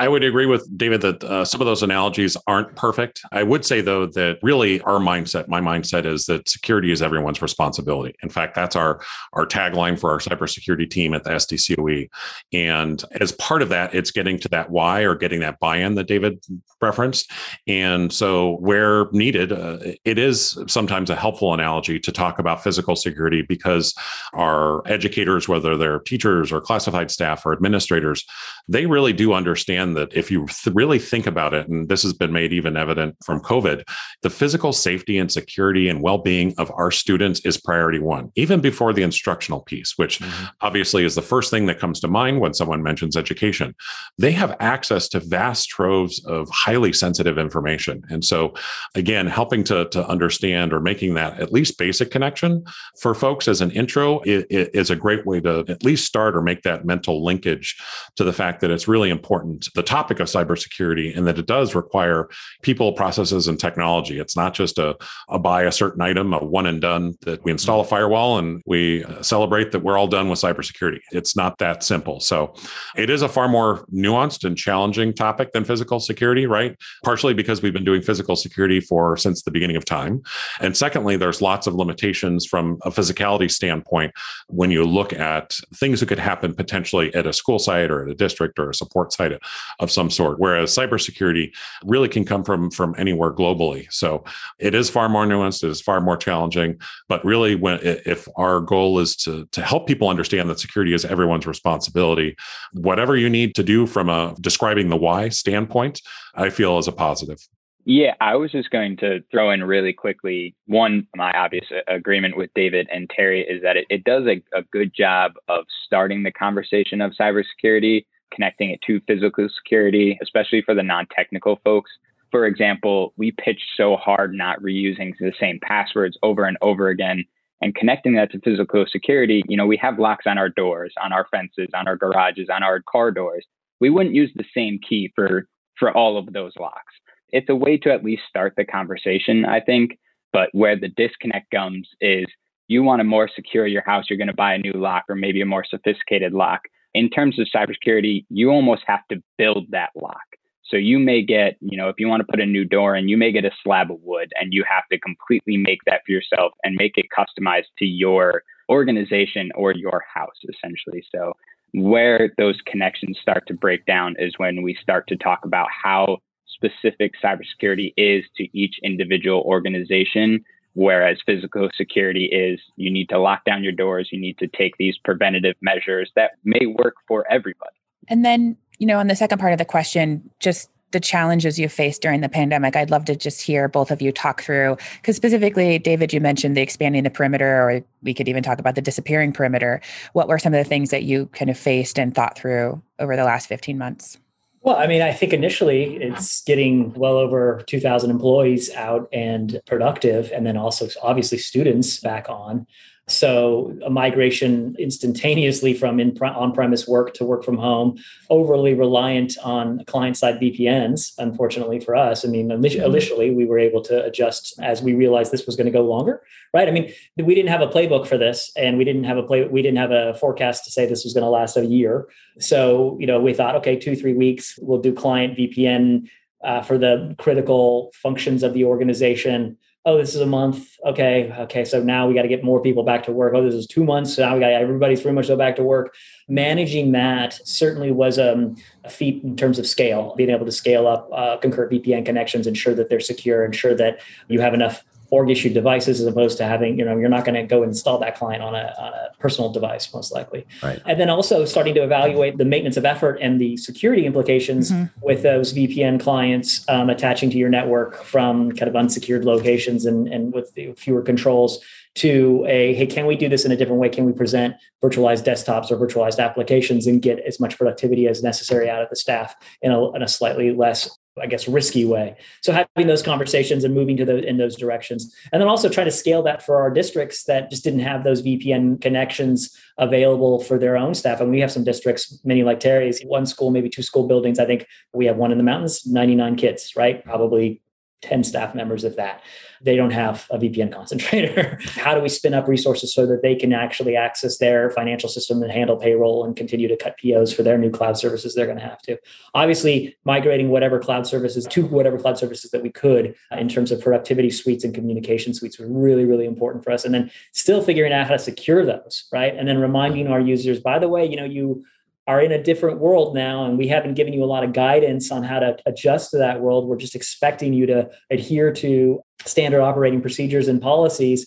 [0.03, 3.23] I would agree with David that uh, some of those analogies aren't perfect.
[3.31, 7.41] I would say, though, that really our mindset, my mindset is that security is everyone's
[7.41, 8.12] responsibility.
[8.21, 9.01] In fact, that's our,
[9.33, 12.09] our tagline for our cybersecurity team at the SDCOE.
[12.53, 15.95] And as part of that, it's getting to that why or getting that buy in
[15.95, 16.45] that David
[16.81, 17.31] referenced.
[17.69, 22.97] And so, where needed, uh, it is sometimes a helpful analogy to talk about physical
[22.97, 23.95] security because
[24.35, 28.25] our educators, whether they're teachers or classified staff or administrators,
[28.67, 32.12] they really do understand that if you th- really think about it, and this has
[32.12, 33.85] been made even evident from COVID,
[34.22, 38.61] the physical safety and security and well being of our students is priority one, even
[38.61, 40.46] before the instructional piece, which mm-hmm.
[40.61, 43.74] obviously is the first thing that comes to mind when someone mentions education.
[44.18, 48.02] They have access to vast troves of highly sensitive information.
[48.11, 48.55] And so,
[48.94, 52.64] again, helping to, to understand or making that at least basic connection
[53.00, 56.42] for folks as an intro is, is a great way to at least start or
[56.42, 57.76] make that mental linkage
[58.16, 61.74] to the fact that it's really important the topic of cybersecurity and that it does
[61.74, 62.28] require
[62.62, 64.18] people, processes, and technology.
[64.18, 64.96] It's not just a,
[65.28, 68.62] a buy a certain item, a one and done that we install a firewall and
[68.66, 71.00] we uh, celebrate that we're all done with cybersecurity.
[71.12, 72.20] It's not that simple.
[72.20, 72.54] So
[72.96, 76.76] it is a far more nuanced and challenging topic than physical security, right?
[77.04, 80.22] Partially because we've been doing physical security for since the beginning of time.
[80.61, 84.12] And secondly, there's lots of limitations from a physicality standpoint
[84.48, 88.11] when you look at things that could happen potentially at a school site or at
[88.11, 89.32] a district or a support site
[89.79, 90.38] of some sort.
[90.38, 91.53] Whereas cybersecurity
[91.85, 93.87] really can come from from anywhere globally.
[93.90, 94.25] So
[94.59, 95.64] it is far more nuanced.
[95.64, 96.79] It is far more challenging.
[97.09, 101.05] But really, when if our goal is to to help people understand that security is
[101.05, 102.37] everyone's responsibility,
[102.72, 106.01] whatever you need to do from a describing the why standpoint,
[106.35, 107.38] I feel is a positive.
[107.85, 110.55] Yeah, I was just going to throw in really quickly.
[110.66, 114.42] One, my obvious uh, agreement with David and Terry is that it, it does a,
[114.57, 120.62] a good job of starting the conversation of cybersecurity connecting it to physical security, especially
[120.62, 121.90] for the non technical folks.
[122.31, 127.25] For example, we pitched so hard not reusing the same passwords over and over again
[127.61, 129.42] and connecting that to physical security.
[129.47, 132.62] You know, we have locks on our doors, on our fences, on our garages, on
[132.62, 133.47] our car doors.
[133.81, 135.47] We wouldn't use the same key for
[135.79, 136.92] for all of those locks.
[137.31, 139.99] It's a way to at least start the conversation, I think.
[140.33, 142.27] But where the disconnect comes is
[142.68, 145.14] you want to more secure your house, you're going to buy a new lock or
[145.14, 146.62] maybe a more sophisticated lock
[146.94, 150.16] in terms of cybersecurity, you almost have to build that lock.
[150.64, 153.09] So you may get, you know, if you want to put a new door in,
[153.09, 156.12] you may get a slab of wood and you have to completely make that for
[156.12, 161.05] yourself and make it customized to your organization or your house, essentially.
[161.14, 161.35] So
[161.74, 166.18] where those connections start to break down is when we start to talk about how
[166.46, 170.42] specific cybersecurity is to each individual organization
[170.74, 174.76] Whereas physical security is you need to lock down your doors, you need to take
[174.78, 177.76] these preventative measures that may work for everybody.
[178.08, 181.68] And then, you know, on the second part of the question, just the challenges you
[181.68, 182.76] faced during the pandemic.
[182.76, 186.56] I'd love to just hear both of you talk through because specifically, David, you mentioned
[186.56, 189.80] the expanding the perimeter, or we could even talk about the disappearing perimeter.
[190.12, 193.16] What were some of the things that you kind of faced and thought through over
[193.16, 194.18] the last 15 months?
[194.64, 200.31] Well, I mean, I think initially it's getting well over 2,000 employees out and productive,
[200.33, 202.68] and then also obviously students back on.
[203.12, 207.98] So a migration instantaneously from in on-premise work to work from home,
[208.31, 211.12] overly reliant on client-side VPNs.
[211.18, 212.85] Unfortunately for us, I mean, mm-hmm.
[212.85, 216.22] initially we were able to adjust as we realized this was going to go longer,
[216.55, 216.68] right?
[216.68, 219.46] I mean, we didn't have a playbook for this, and we didn't have a play.
[219.46, 222.09] We didn't have a forecast to say this was going to last a year.
[222.38, 226.09] So you know, we thought, okay, two three weeks, we'll do client VPN
[226.42, 230.77] uh, for the critical functions of the organization oh, this is a month.
[230.87, 231.35] Okay.
[231.40, 231.64] Okay.
[231.64, 233.35] So now we got to get more people back to work.
[233.35, 234.14] Oh, this is two months.
[234.14, 235.95] So now we got everybody's pretty much go back to work.
[236.29, 240.87] Managing that certainly was um, a feat in terms of scale, being able to scale
[240.87, 245.29] up uh, concurrent VPN connections, ensure that they're secure, ensure that you have enough org
[245.29, 248.16] issued devices as opposed to having, you know, you're not going to go install that
[248.16, 250.46] client on a, on a personal device, most likely.
[250.62, 250.81] Right.
[250.87, 254.87] And then also starting to evaluate the maintenance of effort and the security implications mm-hmm.
[255.05, 260.09] with those VPN clients um, attaching to your network from kind of unsecured locations and,
[260.09, 261.62] and with fewer controls
[261.94, 265.25] to a hey can we do this in a different way can we present virtualized
[265.25, 269.35] desktops or virtualized applications and get as much productivity as necessary out of the staff
[269.61, 270.88] in a, in a slightly less
[271.20, 272.16] I guess, risky way.
[272.40, 275.85] So having those conversations and moving to the in those directions, and then also try
[275.85, 280.59] to scale that for our districts that just didn't have those VPN connections available for
[280.59, 281.20] their own staff.
[281.20, 284.38] And we have some districts, many like Terry's, one school, maybe two school buildings.
[284.38, 287.05] I think we have one in the mountains, 99 kids, right?
[287.05, 287.61] Probably
[288.03, 289.22] 10 staff members of that.
[289.62, 291.59] They don't have a VPN concentrator.
[291.77, 295.42] How do we spin up resources so that they can actually access their financial system
[295.42, 298.59] and handle payroll and continue to cut POs for their new cloud services they're going
[298.59, 298.98] to have to?
[299.35, 303.70] Obviously, migrating whatever cloud services to whatever cloud services that we could uh, in terms
[303.70, 306.85] of productivity suites and communication suites was really, really important for us.
[306.85, 309.35] And then still figuring out how to secure those, right?
[309.37, 311.64] And then reminding our users, by the way, you know, you
[312.12, 315.11] are in a different world now and we haven't given you a lot of guidance
[315.11, 319.62] on how to adjust to that world we're just expecting you to adhere to standard
[319.62, 321.27] operating procedures and policies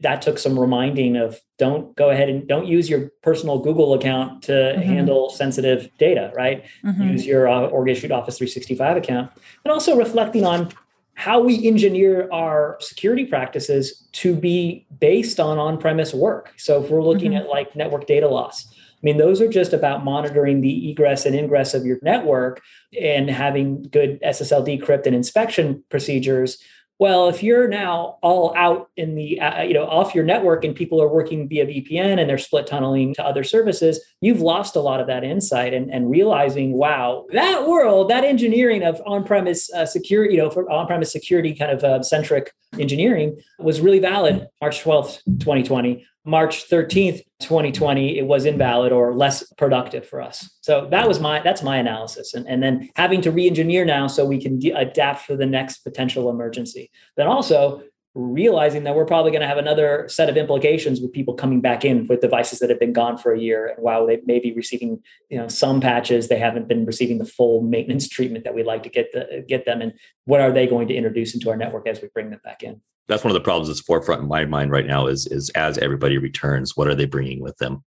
[0.00, 4.42] that took some reminding of don't go ahead and don't use your personal google account
[4.42, 4.80] to mm-hmm.
[4.80, 7.10] handle sensitive data right mm-hmm.
[7.10, 9.30] use your uh, org issued office 365 account
[9.64, 10.72] and also reflecting on
[11.14, 17.02] how we engineer our security practices to be based on on-premise work so if we're
[17.02, 17.44] looking mm-hmm.
[17.44, 18.71] at like network data loss
[19.02, 22.62] I mean, those are just about monitoring the egress and ingress of your network
[23.00, 26.58] and having good SSL decrypt and inspection procedures.
[27.00, 30.72] Well, if you're now all out in the, uh, you know, off your network and
[30.72, 34.80] people are working via VPN and they're split tunneling to other services, you've lost a
[34.80, 39.84] lot of that insight and, and realizing, wow, that world, that engineering of on-premise uh,
[39.84, 44.84] security, you know, for on-premise security kind of uh, centric engineering was really valid March
[44.84, 46.06] 12th, 2020.
[46.24, 50.48] March 13th, 2020, it was invalid or less productive for us.
[50.60, 52.32] So that was my that's my analysis.
[52.34, 55.78] And, and then having to re-engineer now so we can de- adapt for the next
[55.78, 56.90] potential emergency.
[57.16, 57.82] Then also
[58.14, 61.82] realizing that we're probably going to have another set of implications with people coming back
[61.84, 64.52] in with devices that have been gone for a year and while they may be
[64.52, 68.66] receiving you know some patches they haven't been receiving the full maintenance treatment that we'd
[68.66, 69.94] like to get the, get them and
[70.26, 72.82] what are they going to introduce into our network as we bring them back in
[73.08, 75.78] that's one of the problems that's forefront in my mind right now is is as
[75.78, 77.84] everybody returns, what are they bringing with them?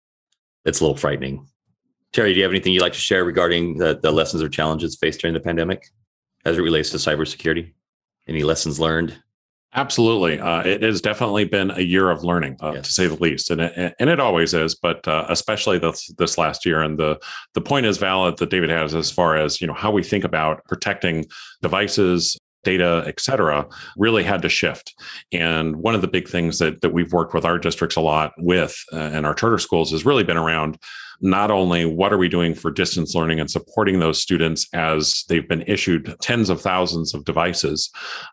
[0.66, 1.48] It's a little frightening.
[2.12, 4.96] Terry, do you have anything you'd like to share regarding the, the lessons or challenges
[4.96, 5.88] faced during the pandemic
[6.46, 7.74] as it relates to cybersecurity?
[8.28, 9.18] Any lessons learned?
[9.78, 12.88] Absolutely, uh, it has definitely been a year of learning, uh, yes.
[12.88, 14.74] to say the least, and it, and it always is.
[14.74, 17.20] But uh, especially this this last year, and the
[17.56, 20.24] the point is valid that David has as far as you know how we think
[20.24, 21.26] about protecting
[21.62, 24.94] devices, data, et cetera, really had to shift.
[25.32, 28.34] And one of the big things that, that we've worked with our districts a lot
[28.38, 30.78] with uh, and our charter schools has really been around
[31.22, 35.48] not only what are we doing for distance learning and supporting those students as they've
[35.48, 37.92] been issued tens of thousands of devices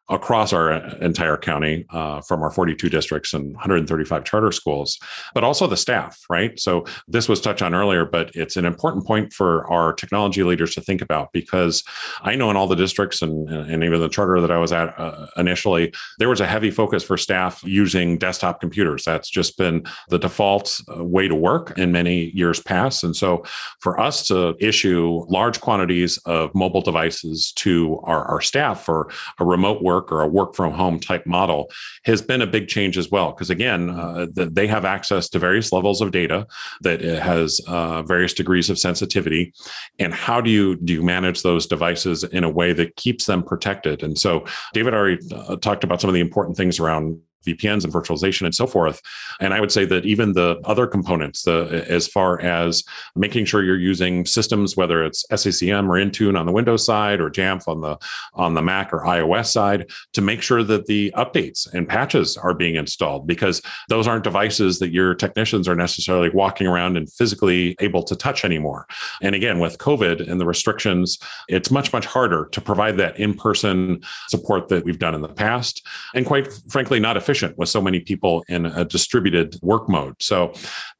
[0.08, 4.98] across our entire county uh, from our 42 districts and 135 charter schools,
[5.34, 6.58] but also the staff, right?
[6.58, 10.74] So this was touched on earlier, but it's an important point for our technology leaders
[10.74, 11.84] to think about because
[12.22, 14.98] I know in all the districts and, and even the charter that I was at
[14.98, 19.04] uh, initially, there was a heavy focus for staff using desktop computers.
[19.04, 23.04] That's just been the default uh, way to work in many years past past.
[23.04, 23.44] And so
[23.80, 29.44] for us to issue large quantities of mobile devices to our, our staff for a
[29.44, 31.70] remote work or a work from home type model
[32.04, 33.32] has been a big change as well.
[33.32, 36.46] Because again, uh, they have access to various levels of data
[36.80, 39.52] that has uh, various degrees of sensitivity.
[39.98, 43.42] And how do you do you manage those devices in a way that keeps them
[43.42, 44.02] protected?
[44.02, 47.92] And so David already uh, talked about some of the important things around VPNs and
[47.92, 49.00] virtualization and so forth.
[49.40, 52.82] And I would say that even the other components, the as far as
[53.14, 57.30] making sure you're using systems, whether it's SCCM or Intune on the Windows side or
[57.30, 57.98] Jamf on the
[58.34, 62.54] on the Mac or iOS side, to make sure that the updates and patches are
[62.54, 67.76] being installed because those aren't devices that your technicians are necessarily walking around and physically
[67.80, 68.86] able to touch anymore.
[69.20, 74.02] And again, with COVID and the restrictions, it's much, much harder to provide that in-person
[74.28, 75.86] support that we've done in the past.
[76.14, 80.14] And quite frankly, not efficient efficient with so many people in a distributed work mode.
[80.20, 80.52] So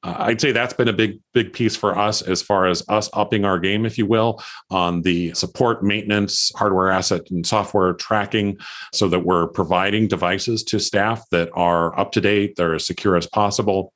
[0.03, 3.11] uh, I'd say that's been a big, big piece for us as far as us
[3.12, 8.57] upping our game, if you will, on the support, maintenance, hardware asset, and software tracking
[8.95, 13.16] so that we're providing devices to staff that are up to date, they're as secure
[13.16, 13.92] as possible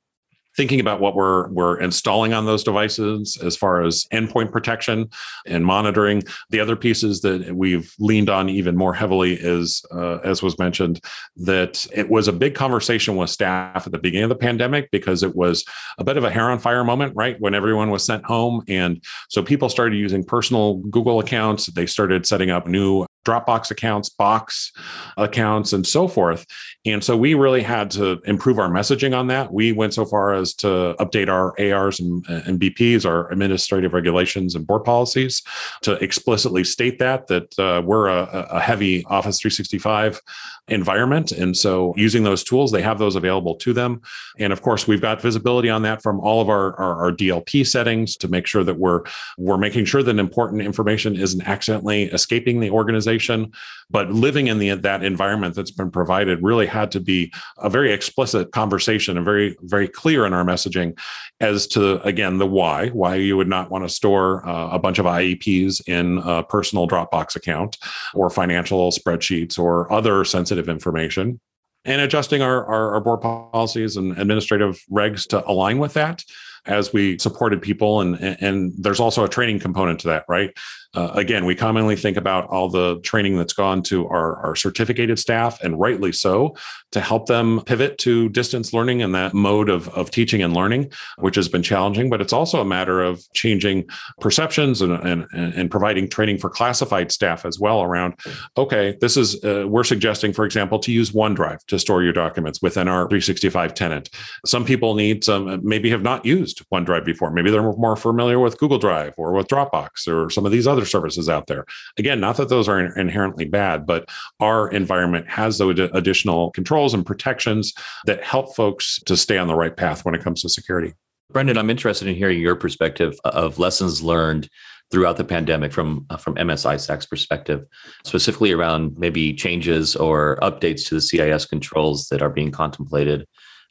[0.57, 5.09] thinking about what we're we're installing on those devices as far as endpoint protection
[5.47, 6.23] and monitoring.
[6.51, 11.01] The other pieces that we've leaned on even more heavily is, uh, as was mentioned,
[11.37, 15.23] that it was a big conversation with staff at the beginning of the pandemic because
[15.23, 15.65] it was
[15.99, 17.41] a bit of a hair on fire moment, right?
[17.41, 21.67] When everyone was sent home, and so people started using personal Google accounts.
[21.67, 24.73] They started setting up new Dropbox accounts, Box
[25.17, 26.47] accounts, and so forth.
[26.87, 29.53] And so we really had to improve our messaging on that.
[29.53, 34.55] We went so far as to update our ARs and, and BPs, our administrative regulations
[34.55, 35.43] and board policies,
[35.83, 40.21] to explicitly state that that uh, we're a, a heavy Office 365
[40.69, 41.31] environment.
[41.31, 44.01] And so using those tools, they have those available to them.
[44.39, 47.67] And of course, we've got visibility on that from all of our, our, our, DLP
[47.67, 49.03] settings to make sure that we're
[49.39, 53.53] we're making sure that important information isn't accidentally escaping the organization.
[53.91, 57.93] But living in the that environment that's been provided really had to be a very
[57.93, 60.99] explicit conversation and very, very clear in our messaging
[61.41, 64.99] as to again the why, why you would not want to store uh, a bunch
[64.99, 67.79] of IEPs in a personal Dropbox account
[68.15, 71.41] or financial spreadsheets or other sensitive sensitive information
[71.85, 76.23] and adjusting our, our, our, board policies and administrative regs to align with that
[76.65, 78.01] as we supported people.
[78.01, 80.51] And and there's also a training component to that right
[80.95, 85.19] uh, again, we commonly think about all the training that's gone to our, our certificated
[85.19, 86.57] staff, and rightly so,
[86.93, 90.91] to help them pivot to distance learning and that mode of, of teaching and learning,
[91.19, 92.09] which has been challenging.
[92.09, 93.89] But it's also a matter of changing
[94.21, 98.15] perceptions and, and, and providing training for classified staff as well around,
[98.57, 102.63] okay, this is, uh, we're suggesting, for example, to use OneDrive to store your documents
[102.63, 104.11] within our 365 tenant.
[104.45, 107.31] Some people need some, maybe have not used OneDrive before.
[107.31, 110.76] Maybe they're more familiar with Google Drive or with Dropbox or some of these other
[110.85, 111.65] services out there.
[111.99, 114.09] Again, not that those are inherently bad, but
[114.41, 117.73] our environment has those additional controls and protections
[118.07, 120.95] that help folks to stay on the right path when it comes to security.
[121.31, 124.49] Brendan, I'm interested in hearing your perspective of lessons learned
[124.91, 127.65] throughout the pandemic from uh, from MS-ISAC's perspective,
[128.05, 133.27] specifically around maybe changes or updates to the CIS controls that are being contemplated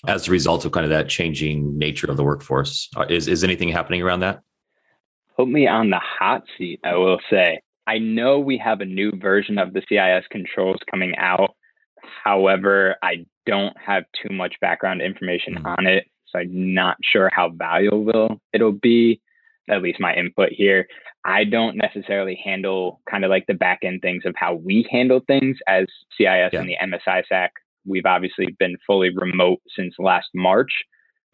[0.08, 2.90] as a result of kind of that changing nature of the workforce.
[2.96, 4.42] Uh, is is anything happening around that?
[5.36, 7.60] Put me on the hot seat, I will say.
[7.88, 11.56] I know we have a new version of the CIS controls coming out.
[12.24, 15.68] However, I don't have too much background information mm-hmm.
[15.68, 16.06] on it.
[16.28, 19.22] So I'm not sure how valuable it'll be,
[19.70, 20.88] at least my input here.
[21.24, 25.22] I don't necessarily handle kind of like the back end things of how we handle
[25.26, 25.86] things as
[26.18, 26.50] CIS yeah.
[26.54, 27.50] and the MS-ISAC.
[27.86, 30.72] We've obviously been fully remote since last March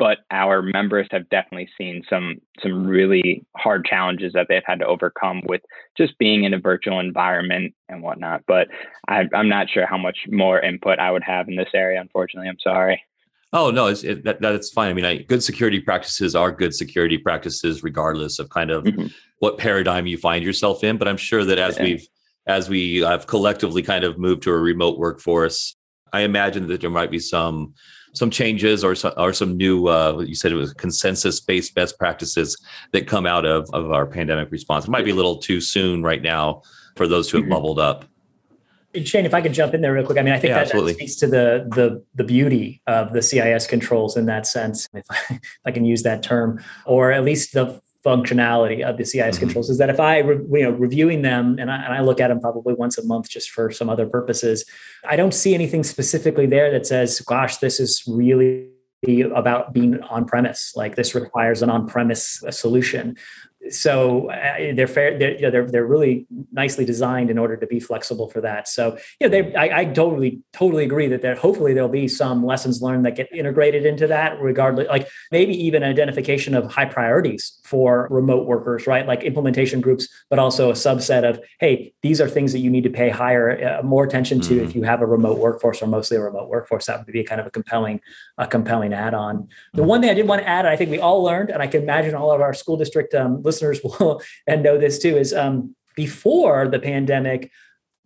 [0.02, 4.88] but our members have definitely seen some some really hard challenges that they've had to
[4.88, 5.62] overcome with
[5.96, 8.42] just being in a virtual environment and whatnot.
[8.48, 8.68] But
[9.08, 12.02] I, am not sure how much more input I would have in this area.
[12.02, 13.00] Unfortunately, I'm sorry.
[13.54, 14.90] Oh no, it's, it, that, that's fine.
[14.90, 19.06] I mean, I, good security practices are good security practices, regardless of kind of mm-hmm.
[19.38, 20.98] what paradigm you find yourself in.
[20.98, 21.84] But I'm sure that as yeah.
[21.84, 22.08] we've
[22.48, 25.76] as we have collectively kind of moved to a remote workforce,
[26.12, 27.76] I imagine that there might be some
[28.13, 31.97] some changes or some, or some new uh, you said it was consensus based best
[31.97, 32.58] practices
[32.91, 34.86] that come out of of our pandemic response.
[34.86, 36.63] It might be a little too soon right now
[36.95, 37.54] for those who have mm-hmm.
[37.54, 38.06] bubbled up.
[39.04, 40.73] Shane, if I could jump in there real quick, I mean, I think yeah, that,
[40.73, 45.06] that, speaks to the the the beauty of the CIS controls in that sense, if
[45.10, 49.36] I, if I can use that term, or at least the functionality of the CIS
[49.36, 49.45] mm-hmm.
[49.45, 52.19] controls is that if I, re, you know, reviewing them and I, and I, look
[52.19, 54.65] at them probably once a month just for some other purposes,
[55.08, 58.69] I don't see anything specifically there that says, gosh, this is really
[59.36, 60.73] about being on premise.
[60.75, 63.17] Like this requires an on premise solution
[63.69, 67.67] so uh, they're fair they're, you know, they're they're really nicely designed in order to
[67.67, 71.36] be flexible for that so you know they I, I, totally totally agree that there
[71.36, 75.84] hopefully there'll be some lessons learned that get integrated into that regardless like maybe even
[75.84, 81.28] identification of high priorities for remote workers right like implementation groups but also a subset
[81.28, 84.56] of hey these are things that you need to pay higher uh, more attention to
[84.56, 84.65] mm-hmm.
[84.65, 87.39] if you have a remote workforce or mostly a remote workforce that would be kind
[87.39, 88.00] of a compelling
[88.39, 89.89] a compelling add-on the mm-hmm.
[89.89, 91.84] one thing i did want to add i think we all learned and i can
[91.84, 95.76] imagine all of our school district um, listeners will and know this too is um,
[95.95, 97.52] before the pandemic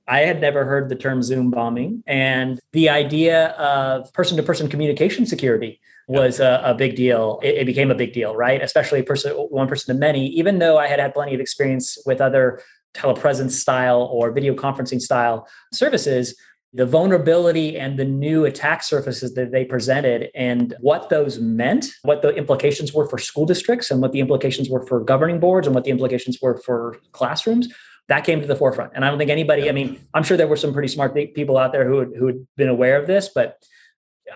[0.08, 4.70] I had never heard the term Zoom bombing, and the idea of person to person
[4.70, 7.40] communication security was a, a big deal.
[7.42, 8.62] It, it, became a big deal, right?
[8.62, 12.22] Especially person, one person to many, even though I had had plenty of experience with
[12.22, 12.62] other
[12.94, 16.36] telepresence style or video conferencing style services
[16.76, 22.22] the vulnerability and the new attack surfaces that they presented and what those meant, what
[22.22, 25.74] the implications were for school districts and what the implications were for governing boards and
[25.74, 27.74] what the implications were for classrooms,
[28.10, 28.92] that came to the forefront.
[28.94, 31.58] And I don't think anybody, I mean, I'm sure there were some pretty smart people
[31.58, 33.58] out there who had, who had been aware of this, but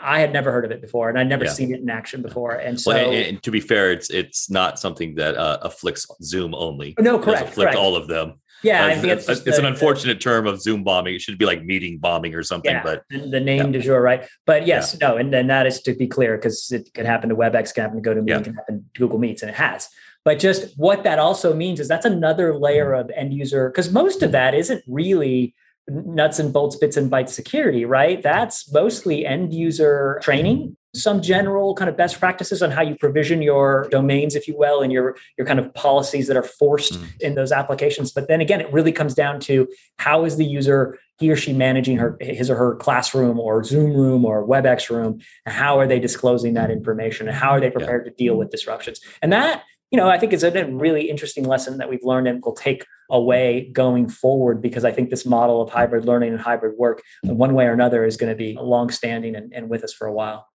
[0.02, 1.52] I had never heard of it before, and I'd never yeah.
[1.52, 2.54] seen it in action before.
[2.54, 6.06] And so, well, and, and, to be fair, it's it's not something that uh, afflicts
[6.22, 6.94] Zoom only.
[7.00, 7.42] No, correct.
[7.42, 8.40] It afflicts all of them.
[8.64, 11.16] Yeah, uh, it's, uh, it's, an unfortunate the, term of Zoom bombing.
[11.16, 12.72] It should be like meeting bombing or something.
[12.72, 13.72] Yeah, but the name yeah.
[13.72, 14.28] du jour, right?
[14.46, 15.08] But yes, yeah.
[15.08, 17.84] no, and then that is to be clear because it can happen to WebEx, can
[17.84, 18.42] happen to GoToMeeting, yeah.
[18.42, 19.88] can happen to Google Meets, and it has.
[20.26, 23.00] But just what that also means is that's another layer mm.
[23.00, 24.34] of end user because most of mm.
[24.34, 25.56] that isn't really
[25.88, 28.22] nuts and bolts, bits and bytes security, right?
[28.22, 33.42] That's mostly end user training, some general kind of best practices on how you provision
[33.42, 37.22] your domains, if you will, and your your kind of policies that are forced mm.
[37.22, 38.12] in those applications.
[38.12, 39.68] But then again, it really comes down to
[39.98, 43.94] how is the user he or she managing her his or her classroom or Zoom
[43.94, 47.70] room or WebEx room, and how are they disclosing that information, and how are they
[47.70, 48.12] prepared yeah.
[48.12, 49.00] to deal with disruptions?
[49.22, 52.44] And that you know, I think is a really interesting lesson that we've learned and
[52.44, 56.78] will take away going forward because I think this model of hybrid learning and hybrid
[56.78, 60.06] work, one way or another, is going to be long-standing and, and with us for
[60.06, 60.48] a while.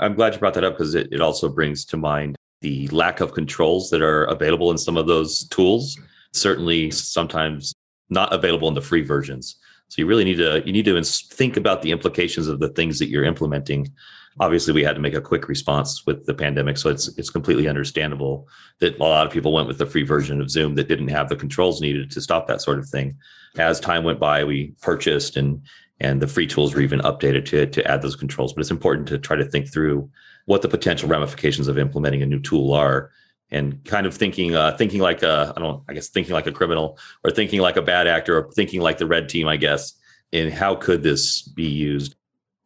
[0.00, 3.20] I'm glad you brought that up because it, it also brings to mind the lack
[3.20, 5.98] of controls that are available in some of those tools.
[6.32, 7.72] Certainly, sometimes
[8.08, 9.56] not available in the free versions.
[9.88, 12.98] So you really need to you need to think about the implications of the things
[12.98, 13.92] that you're implementing
[14.40, 17.68] obviously we had to make a quick response with the pandemic so it's it's completely
[17.68, 18.48] understandable
[18.80, 21.28] that a lot of people went with the free version of zoom that didn't have
[21.28, 23.16] the controls needed to stop that sort of thing
[23.58, 25.60] as time went by we purchased and
[26.02, 29.08] and the free tools were even updated to to add those controls but it's important
[29.08, 30.08] to try to think through
[30.46, 33.10] what the potential ramifications of implementing a new tool are
[33.50, 36.52] and kind of thinking uh, thinking like a I don't I guess thinking like a
[36.52, 39.94] criminal or thinking like a bad actor or thinking like the red team I guess
[40.32, 42.14] in how could this be used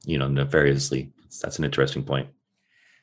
[0.05, 2.29] you know nefariously that's an interesting point.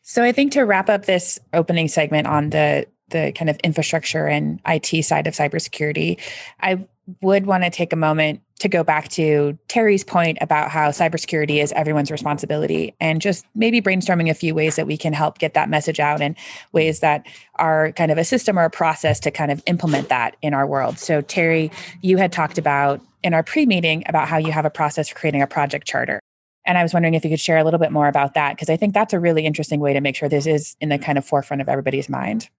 [0.02, 4.28] So I think to wrap up this opening segment on the the kind of infrastructure
[4.28, 6.20] and IT side of cybersecurity,
[6.62, 6.86] I
[7.22, 11.62] would want to take a moment to go back to Terry's point about how cybersecurity
[11.62, 15.54] is everyone's responsibility and just maybe brainstorming a few ways that we can help get
[15.54, 16.36] that message out and
[16.72, 17.26] ways that
[17.56, 20.68] are kind of a system or a process to kind of implement that in our
[20.68, 20.98] world.
[21.00, 24.70] So, Terry, you had talked about in our pre meeting about how you have a
[24.70, 26.20] process for creating a project charter.
[26.66, 28.70] And I was wondering if you could share a little bit more about that, because
[28.70, 31.18] I think that's a really interesting way to make sure this is in the kind
[31.18, 32.50] of forefront of everybody's mind.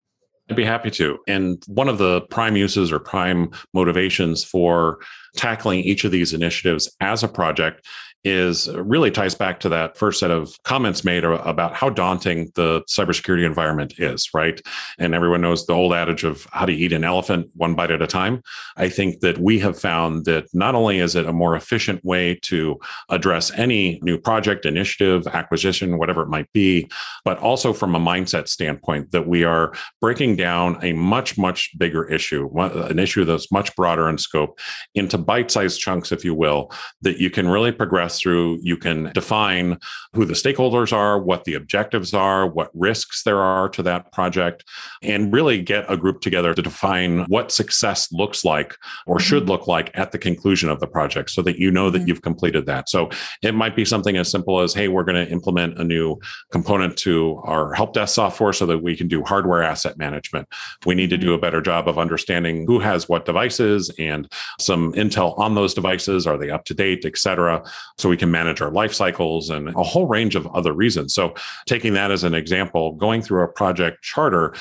[0.51, 1.18] I'd be happy to.
[1.26, 4.99] And one of the prime uses or prime motivations for
[5.36, 7.86] tackling each of these initiatives as a project
[8.25, 12.51] is uh, really ties back to that first set of comments made about how daunting
[12.55, 14.61] the cybersecurity environment is, right?
[14.99, 18.01] And everyone knows the old adage of how to eat an elephant one bite at
[18.01, 18.43] a time.
[18.77, 22.39] I think that we have found that not only is it a more efficient way
[22.43, 22.79] to
[23.11, 26.89] address any new project, initiative, acquisition, whatever it might be,
[27.25, 32.09] but also from a mindset standpoint, that we are breaking down a much, much bigger
[32.09, 34.59] issue, an issue that's much broader in scope,
[34.95, 36.72] into bite sized chunks, if you will,
[37.03, 38.59] that you can really progress through.
[38.62, 39.79] You can define
[40.12, 44.65] who the stakeholders are, what the objectives are, what risks there are to that project,
[45.03, 49.53] and really get a group together to define what success looks like or should mm-hmm.
[49.53, 52.09] look like at the conclusion of the project so that you know that mm-hmm.
[52.09, 52.89] you've completed that.
[52.89, 53.11] So
[53.43, 56.19] it might be something as simple as, hey, we're going to implement a new
[56.51, 60.49] component to our help desk software so that we can do hardware asset management.
[60.87, 64.93] We need to do a better job of understanding who has what devices and some
[64.93, 66.27] intel on those devices.
[66.27, 67.65] Are they up to date, et cetera?
[68.05, 71.14] So we can manage our life cycles and a whole range of other reasons.
[71.14, 71.32] So,
[71.64, 74.55] taking that as an example, going through a project charter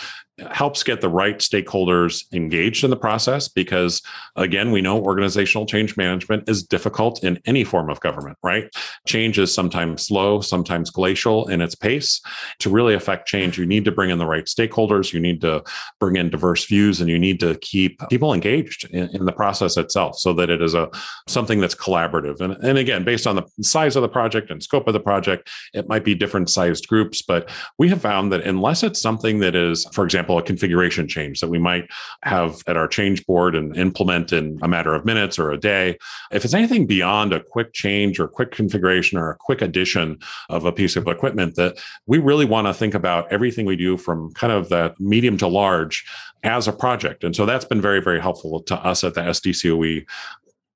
[0.51, 4.01] helps get the right stakeholders engaged in the process because
[4.35, 8.69] again we know organizational change management is difficult in any form of government right?
[9.07, 12.21] Change is sometimes slow sometimes glacial in its pace.
[12.59, 15.63] To really affect change you need to bring in the right stakeholders you need to
[15.99, 19.77] bring in diverse views and you need to keep people engaged in, in the process
[19.77, 20.89] itself so that it is a
[21.27, 22.41] something that's collaborative.
[22.41, 25.49] And, and again based on the size of the project and scope of the project
[25.73, 29.55] it might be different sized groups but we have found that unless it's something that
[29.55, 31.89] is for example example, a configuration change that we might
[32.23, 35.97] have at our change board and implement in a matter of minutes or a day.
[36.31, 40.19] If it's anything beyond a quick change or quick configuration or a quick addition
[40.49, 43.97] of a piece of equipment, that we really want to think about everything we do
[43.97, 46.05] from kind of that medium to large
[46.43, 47.23] as a project.
[47.23, 50.05] And so that's been very, very helpful to us at the SDCOE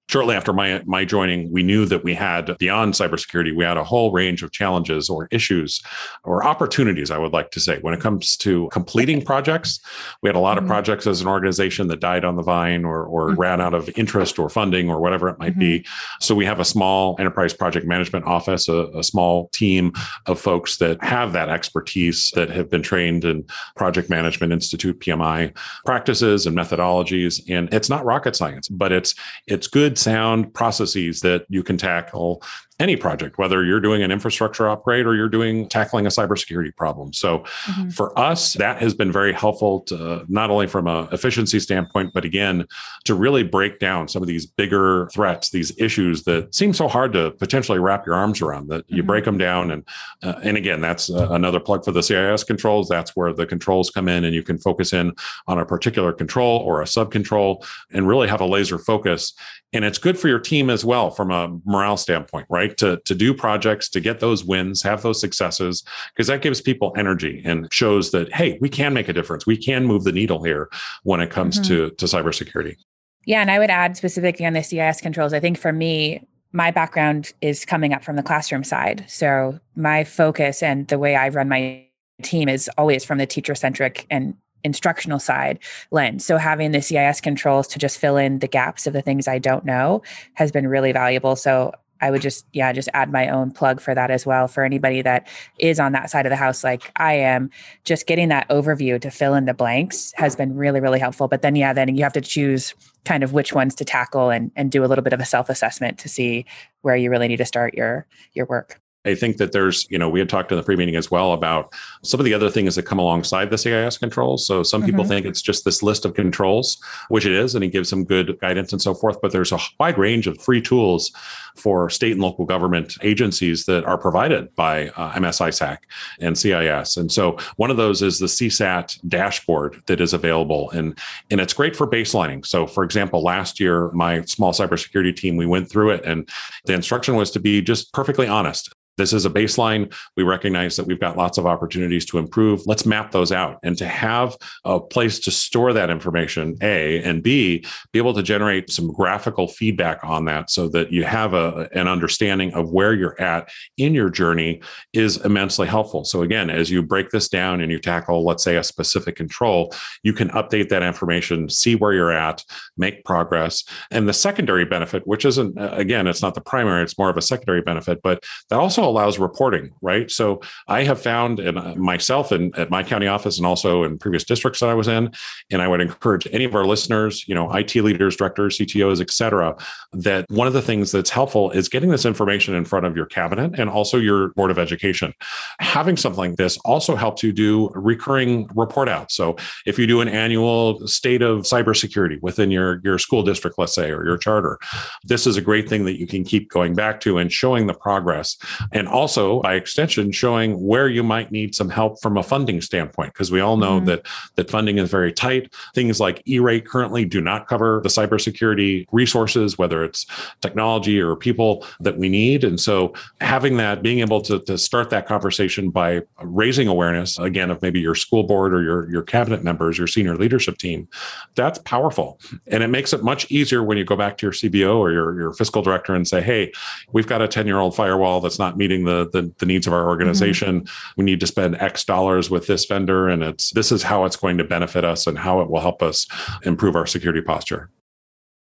[0.10, 3.84] shortly after my my joining, we knew that we had beyond cybersecurity, we had a
[3.84, 5.82] whole range of challenges or issues
[6.24, 9.80] or opportunities, I would like to say, when it comes to completing projects.
[10.22, 10.66] We had a lot mm-hmm.
[10.66, 13.40] of projects as an organization that died on the vine or or mm-hmm.
[13.40, 15.82] ran out of interest or funding or whatever it might mm-hmm.
[15.82, 15.86] be.
[16.20, 19.94] So we have a small enterprise project management office, a, a small team
[20.26, 23.46] of folks that have that expertise that have been trained in
[23.76, 25.56] project management institute PMI
[25.86, 27.42] practices and methodologies.
[27.50, 29.16] And it's not rocket science, but it's
[29.48, 32.44] it's good sound processes that you can tackle
[32.80, 37.12] any project, whether you're doing an infrastructure upgrade or you're doing tackling a cybersecurity problem.
[37.12, 37.90] So mm-hmm.
[37.90, 42.24] for us, that has been very helpful to not only from an efficiency standpoint, but
[42.24, 42.68] again,
[43.06, 47.14] to really break down some of these bigger threats, these issues that seem so hard
[47.14, 49.08] to potentially wrap your arms around that you mm-hmm.
[49.08, 49.72] break them down.
[49.72, 49.84] And,
[50.22, 52.88] uh, and again, that's uh, another plug for the CIS controls.
[52.88, 55.14] That's where the controls come in and you can focus in
[55.48, 59.34] on a particular control or a sub control and really have a laser focus.
[59.74, 62.67] And it's good for your team as well from a morale standpoint, right?
[62.68, 62.78] Right?
[62.78, 66.94] To, to do projects, to get those wins, have those successes, because that gives people
[66.98, 69.46] energy and shows that, hey, we can make a difference.
[69.46, 70.70] We can move the needle here
[71.04, 71.74] when it comes mm-hmm.
[71.74, 72.78] to, to cybersecurity.
[73.26, 73.42] Yeah.
[73.42, 77.34] And I would add specifically on the CIS controls, I think for me, my background
[77.42, 79.04] is coming up from the classroom side.
[79.08, 81.86] So my focus and the way I run my
[82.24, 85.60] team is always from the teacher centric and instructional side
[85.92, 86.26] lens.
[86.26, 89.40] So having the CIS controls to just fill in the gaps of the things I
[89.40, 90.02] don't know
[90.34, 91.36] has been really valuable.
[91.36, 94.48] So I would just, yeah, just add my own plug for that as well.
[94.48, 95.28] For anybody that
[95.60, 97.50] is on that side of the house, like I am,
[97.84, 101.28] just getting that overview to fill in the blanks has been really, really helpful.
[101.28, 102.74] But then, yeah, then you have to choose
[103.06, 105.50] kind of which ones to tackle and, and do a little bit of a self
[105.50, 106.46] assessment to see
[106.82, 108.82] where you really need to start your your work.
[109.06, 111.74] I think that there's, you know, we had talked in the pre-meeting as well about
[112.04, 114.46] some of the other things that come alongside the CIS controls.
[114.46, 114.92] So some mm-hmm.
[114.92, 116.78] people think it's just this list of controls,
[117.10, 119.18] which it is, and it gives some good guidance and so forth.
[119.22, 121.12] But there's a wide range of free tools
[121.56, 125.78] for state and local government agencies that are provided by uh, MS-ISAC
[126.20, 126.98] and CIS.
[126.98, 130.98] And so one of those is the CSAT dashboard that is available, and
[131.32, 132.46] and it's great for baselining.
[132.46, 136.30] So for example, last year my small cybersecurity team we went through it, and
[136.66, 139.94] the instruction was to be just perfectly honest this is a baseline.
[140.16, 142.62] We recognize that we've got lots of opportunities to improve.
[142.66, 144.36] Let's map those out and to have
[144.66, 149.48] a place to store that information, A, and B, be able to generate some graphical
[149.48, 153.94] feedback on that so that you have a, an understanding of where you're at in
[153.94, 154.62] your journey
[154.94, 156.04] is immensely helpful.
[156.04, 159.74] So, again, as you break this down and you tackle, let's say, a specific control,
[160.04, 162.44] you can update that information, see where you're at,
[162.78, 163.64] make progress.
[163.92, 167.18] And the secondary benefit, which isn't, uh, again, it's not the primary, it's more of
[167.18, 170.10] a secondary benefit, but that also allows reporting, right?
[170.10, 173.98] So I have found and uh, myself in at my county office and also in
[173.98, 175.12] previous districts that I was in,
[175.52, 179.12] and I would encourage any of our listeners, you know, IT leaders, directors, CTOs, et
[179.12, 179.56] cetera,
[179.94, 183.06] that one of the things that's helpful is getting this information in front of your
[183.06, 185.14] cabinet and also your board of education.
[185.60, 189.12] Having something like this also helps you do recurring report out.
[189.12, 189.36] So
[189.66, 193.92] if you do an annual state of cybersecurity within your, your school district, let's say,
[193.92, 194.60] or your charter,
[195.04, 197.74] this is a great thing that you can keep going back to and showing the
[197.74, 198.38] progress
[198.78, 203.12] and also by extension showing where you might need some help from a funding standpoint
[203.14, 203.88] because we all know mm-hmm.
[203.88, 204.06] that
[204.36, 205.52] that funding is very tight.
[205.74, 210.06] Things like e-rate currently do not cover the cybersecurity resources whether it's
[210.42, 212.44] technology or people that we need.
[212.44, 217.50] And so having that being able to, to start that conversation by raising awareness again
[217.50, 220.88] of maybe your school board or your your cabinet members your senior leadership team
[221.36, 222.20] that's powerful.
[222.48, 225.20] And it makes it much easier when you go back to your cbo or your,
[225.20, 226.52] your fiscal director and say hey
[226.92, 229.68] we've got a 10 year old firewall that's not meeting meeting the, the, the needs
[229.68, 230.62] of our organization.
[230.62, 230.92] Mm-hmm.
[230.98, 234.18] We need to spend X dollars with this vendor, and it's this is how it's
[234.18, 236.08] going to benefit us and how it will help us
[236.44, 237.70] improve our security posture.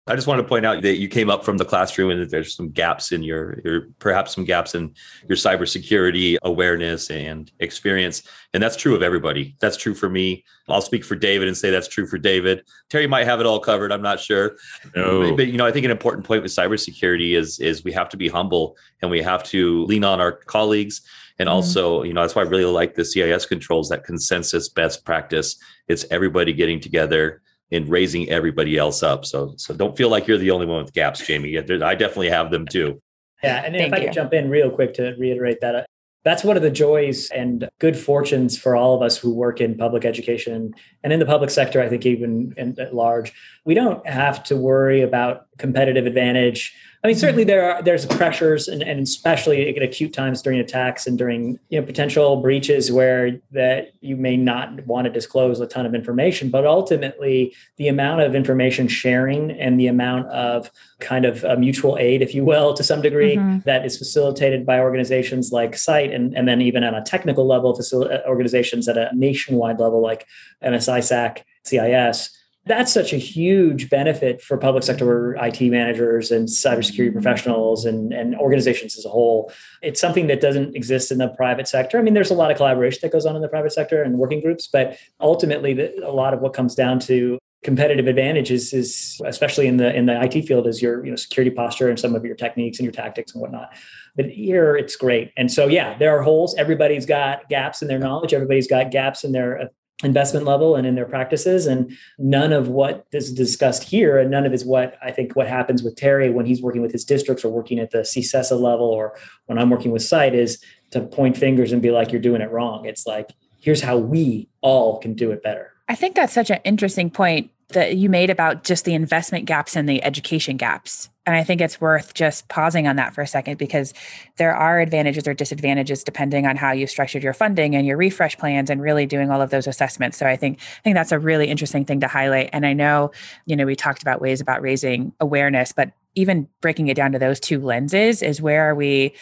[0.09, 2.31] I just want to point out that you came up from the classroom and that
[2.31, 4.93] there's some gaps in your, your perhaps some gaps in
[5.29, 8.25] your cybersecurity awareness and experience.
[8.53, 9.55] And that's true of everybody.
[9.61, 10.45] That's true for me.
[10.69, 12.65] I'll speak for David and say that's true for David.
[12.91, 13.93] Terry might have it all covered.
[13.93, 14.57] I'm not sure.
[14.97, 15.37] No.
[15.37, 18.17] But you know, I think an important point with cybersecurity is is we have to
[18.17, 21.03] be humble and we have to lean on our colleagues.
[21.39, 21.55] And mm-hmm.
[21.55, 25.57] also, you know, that's why I really like the CIS controls, that consensus best practice.
[25.87, 27.42] It's everybody getting together
[27.73, 29.25] in raising everybody else up.
[29.25, 31.59] So so don't feel like you're the only one with gaps, Jamie.
[31.59, 33.01] I definitely have them too.
[33.43, 35.83] Yeah, and if I could jump in real quick to reiterate that, uh,
[36.25, 39.77] that's one of the joys and good fortunes for all of us who work in
[39.77, 41.83] public education and in the public sector.
[41.83, 43.33] I think even in, at large,
[43.65, 46.73] we don't have to worry about competitive advantage
[47.05, 51.05] I mean, certainly there are there's pressures, and, and especially at acute times during attacks
[51.05, 55.67] and during you know potential breaches where that you may not want to disclose a
[55.67, 56.49] ton of information.
[56.49, 62.23] But ultimately, the amount of information sharing and the amount of kind of mutual aid,
[62.23, 63.59] if you will, to some degree, mm-hmm.
[63.65, 67.77] that is facilitated by organizations like CITE, and and then even on a technical level,
[67.77, 70.29] facil- uh, organizations at a nationwide level like
[70.63, 72.31] MS-ISAC, CIS
[72.65, 77.15] that's such a huge benefit for public sector IT managers and cybersecurity mm-hmm.
[77.15, 79.53] professionals and, and organizations as a whole.
[79.83, 81.99] It's something that doesn't exist in the private sector.
[81.99, 84.17] I mean, there's a lot of collaboration that goes on in the private sector and
[84.17, 89.21] working groups, but ultimately, the, a lot of what comes down to competitive advantages is
[89.25, 92.17] especially in the in the IT field is your you know security posture and some
[92.17, 93.73] of your techniques and your tactics and whatnot.
[94.17, 95.33] But here it's great.
[95.37, 96.55] And so yeah, there are holes.
[96.57, 98.35] Everybody's got gaps in their knowledge.
[98.35, 99.71] Everybody's got gaps in their
[100.03, 101.67] investment level and in their practices.
[101.67, 105.47] And none of what is discussed here and none of is what i think what
[105.47, 108.87] happens with terry when he's working with his districts or working at the CCSESA level
[108.87, 112.43] or when i'm working with CITE is to point fingers and be like you're doing
[112.43, 112.85] it wrong.
[112.85, 113.31] It's like
[113.61, 115.73] here's how we all can do it better.
[115.89, 119.77] I think that's such an interesting point that you made about just the investment gaps
[119.77, 123.27] and the education gaps and I think it's worth just pausing on that for a
[123.27, 123.95] second because
[124.39, 128.37] there are advantages or disadvantages depending on how you structured your funding and your refresh
[128.37, 130.17] plans and really doing all of those assessments.
[130.17, 132.51] So I think I think that's a really interesting thing to highlight.
[132.53, 133.13] And I know,
[133.47, 137.19] you know, we talked about ways about raising awareness, but even breaking it down to
[137.19, 139.15] those two lenses is where are we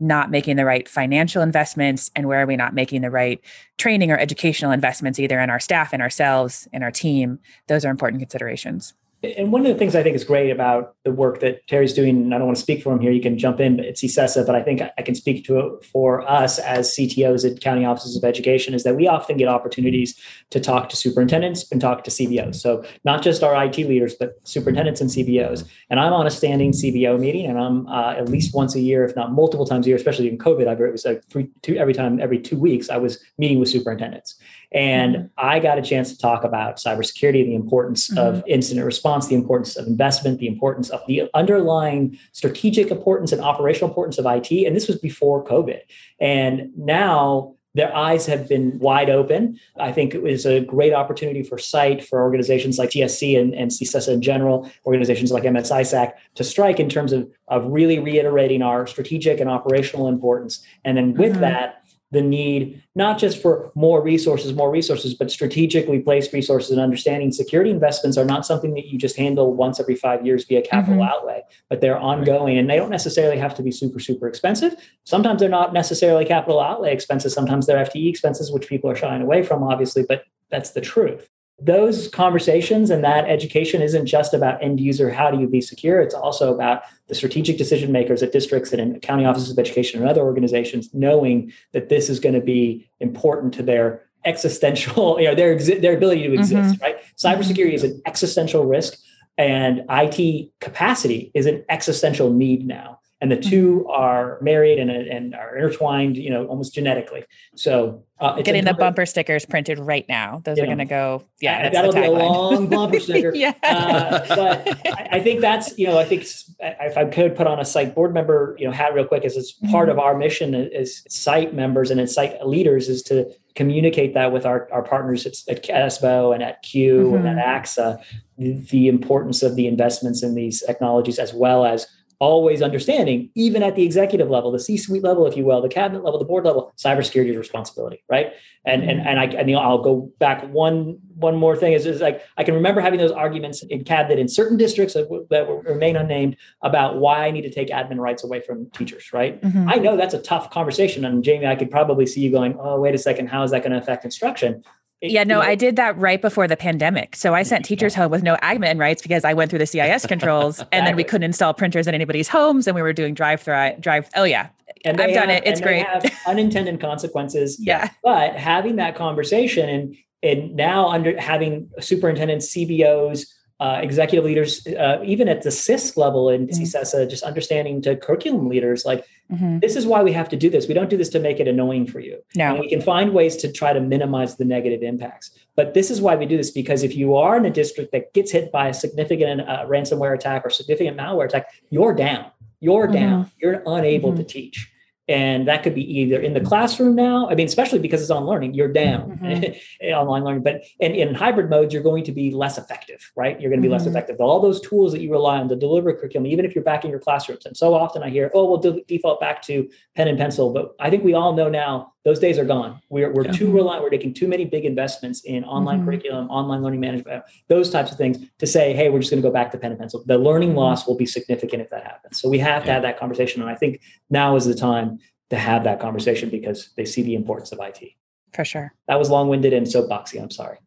[0.00, 3.40] not making the right financial investments and where are we not making the right
[3.78, 7.38] training or educational investments either in our staff and ourselves and our team
[7.68, 8.92] those are important considerations
[9.24, 12.16] and one of the things I think is great about the work that Terry's doing,
[12.16, 14.02] and I don't want to speak for him here, you can jump in, but it's
[14.02, 17.84] CCSESA, but I think I can speak to it for us as CTOs at county
[17.84, 20.18] offices of education, is that we often get opportunities
[20.50, 22.56] to talk to superintendents and talk to CBOs.
[22.56, 25.68] So not just our IT leaders, but superintendents and CBOs.
[25.90, 29.04] And I'm on a standing CBO meeting, and I'm uh, at least once a year,
[29.04, 31.76] if not multiple times a year, especially in COVID, I, it was like three, two,
[31.76, 34.36] every time, every two weeks, I was meeting with superintendents.
[34.74, 35.26] And mm-hmm.
[35.38, 38.18] I got a chance to talk about cybersecurity, the importance mm-hmm.
[38.18, 43.40] of incident response, the importance of investment, the importance of the underlying strategic importance and
[43.40, 44.50] operational importance of IT.
[44.50, 45.80] And this was before COVID.
[46.20, 49.58] And now their eyes have been wide open.
[49.78, 53.70] I think it was a great opportunity for CITE for organizations like TSC and, and
[53.70, 58.86] CCSESA in general, organizations like MS-ISAC to strike in terms of, of really reiterating our
[58.86, 60.64] strategic and operational importance.
[60.84, 61.40] And then with mm-hmm.
[61.40, 61.83] that,
[62.14, 67.32] the need not just for more resources, more resources, but strategically placed resources and understanding
[67.32, 71.00] security investments are not something that you just handle once every five years via capital
[71.00, 71.12] mm-hmm.
[71.12, 74.74] outlay, but they're ongoing and they don't necessarily have to be super, super expensive.
[75.04, 77.34] Sometimes they're not necessarily capital outlay expenses.
[77.34, 81.28] Sometimes they're FTE expenses, which people are shying away from, obviously, but that's the truth
[81.60, 86.00] those conversations and that education isn't just about end user how do you be secure?
[86.00, 90.00] It's also about the strategic decision makers at districts and in county offices of education
[90.00, 95.26] and other organizations knowing that this is going to be important to their existential you
[95.26, 96.82] know their their ability to exist mm-hmm.
[96.82, 96.96] right?
[97.16, 98.98] Cybersecurity is an existential risk
[99.38, 103.90] and IT capacity is an existential need now and the two mm-hmm.
[103.90, 107.24] are married and, and are intertwined, you know, almost genetically.
[107.56, 110.42] So uh, getting the bumper stickers printed right now.
[110.44, 111.22] Those are going to go.
[111.40, 113.34] Yeah, that'll be a long bumper sticker.
[113.34, 116.26] yeah, uh, but I, I, think that's you know I think
[116.60, 119.38] if I could put on a CITE board member you know hat real quick as
[119.38, 119.98] it's part mm-hmm.
[119.98, 124.44] of our mission as CITE members and as CITE leaders is to communicate that with
[124.44, 127.26] our, our partners at, at CASBO and at CUE mm-hmm.
[127.26, 128.04] and at ACSA
[128.36, 131.86] the, the importance of the investments in these technologies as well as
[132.24, 136.02] always understanding, even at the executive level, the C-suite level, if you will, the cabinet
[136.04, 138.32] level, the board level, cybersecurity is responsibility, right?
[138.64, 139.08] And and mm-hmm.
[139.08, 142.22] and I and, you know, I'll go back one one more thing is, is like
[142.38, 146.36] I can remember having those arguments in cabinet in certain districts that, that remain unnamed
[146.62, 149.40] about why I need to take admin rights away from teachers, right?
[149.42, 149.68] Mm-hmm.
[149.68, 152.80] I know that's a tough conversation, and Jamie, I could probably see you going, oh,
[152.80, 154.62] wait a second, how is that going to affect instruction?
[155.10, 157.14] Yeah, no, I did that right before the pandemic.
[157.16, 160.06] So I sent teachers home with no admin rights because I went through the CIS
[160.08, 163.40] controls and then we couldn't install printers in anybody's homes and we were doing drive
[163.40, 164.08] through drive.
[164.16, 164.48] Oh yeah.
[164.84, 165.46] And I've done it.
[165.46, 165.86] It's great.
[166.26, 167.58] unintended consequences.
[167.60, 167.90] yeah.
[168.02, 173.26] But having that conversation and and now under having superintendents, CBOs,
[173.60, 176.62] uh, executive leaders, uh, even at the CIS level in mm-hmm.
[176.62, 179.60] CCSESA, just understanding to curriculum leaders, like mm-hmm.
[179.60, 180.66] this is why we have to do this.
[180.66, 182.20] We don't do this to make it annoying for you.
[182.34, 182.50] No.
[182.50, 185.30] And we can find ways to try to minimize the negative impacts.
[185.54, 188.12] But this is why we do this because if you are in a district that
[188.12, 192.30] gets hit by a significant uh, ransomware attack or significant malware attack, you're down.
[192.58, 192.94] You're mm-hmm.
[192.94, 193.30] down.
[193.38, 194.26] You're unable to mm-hmm.
[194.26, 194.73] teach.
[195.06, 197.28] And that could be either in the classroom now.
[197.28, 199.84] I mean, especially because it's on learning, you're down mm-hmm.
[199.92, 200.42] online learning.
[200.42, 203.38] But in, in hybrid modes, you're going to be less effective, right?
[203.40, 203.84] You're going to be mm-hmm.
[203.84, 204.16] less effective.
[204.18, 206.90] All those tools that you rely on to deliver curriculum, even if you're back in
[206.90, 207.44] your classrooms.
[207.44, 210.52] And so often I hear, oh, we'll de- default back to pen and pencil.
[210.52, 212.80] But I think we all know now those days are gone.
[212.90, 213.32] We're, we're yeah.
[213.32, 213.82] too reliant.
[213.82, 215.86] We're making too many big investments in online mm-hmm.
[215.86, 219.28] curriculum, online learning management, those types of things to say, hey, we're just going to
[219.28, 220.04] go back to pen and pencil.
[220.06, 220.58] The learning mm-hmm.
[220.58, 222.20] loss will be significant if that happens.
[222.20, 222.66] So we have yeah.
[222.66, 223.40] to have that conversation.
[223.40, 223.80] And I think
[224.10, 224.98] now is the time
[225.30, 227.92] to have that conversation because they see the importance of IT.
[228.34, 228.74] For sure.
[228.88, 230.20] That was long winded and soapboxy.
[230.20, 230.58] I'm sorry.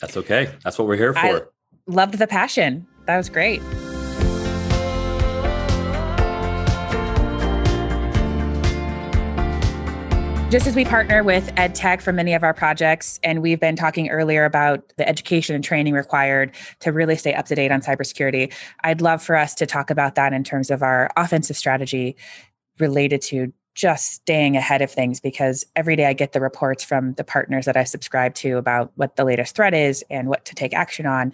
[0.00, 0.50] That's okay.
[0.64, 1.20] That's what we're here for.
[1.20, 1.40] I
[1.86, 2.86] loved the passion.
[3.06, 3.62] That was great.
[10.54, 14.08] Just as we partner with EdTech for many of our projects, and we've been talking
[14.08, 18.54] earlier about the education and training required to really stay up to date on cybersecurity,
[18.84, 22.14] I'd love for us to talk about that in terms of our offensive strategy
[22.78, 27.14] related to just staying ahead of things because every day I get the reports from
[27.14, 30.54] the partners that I subscribe to about what the latest threat is and what to
[30.54, 31.32] take action on.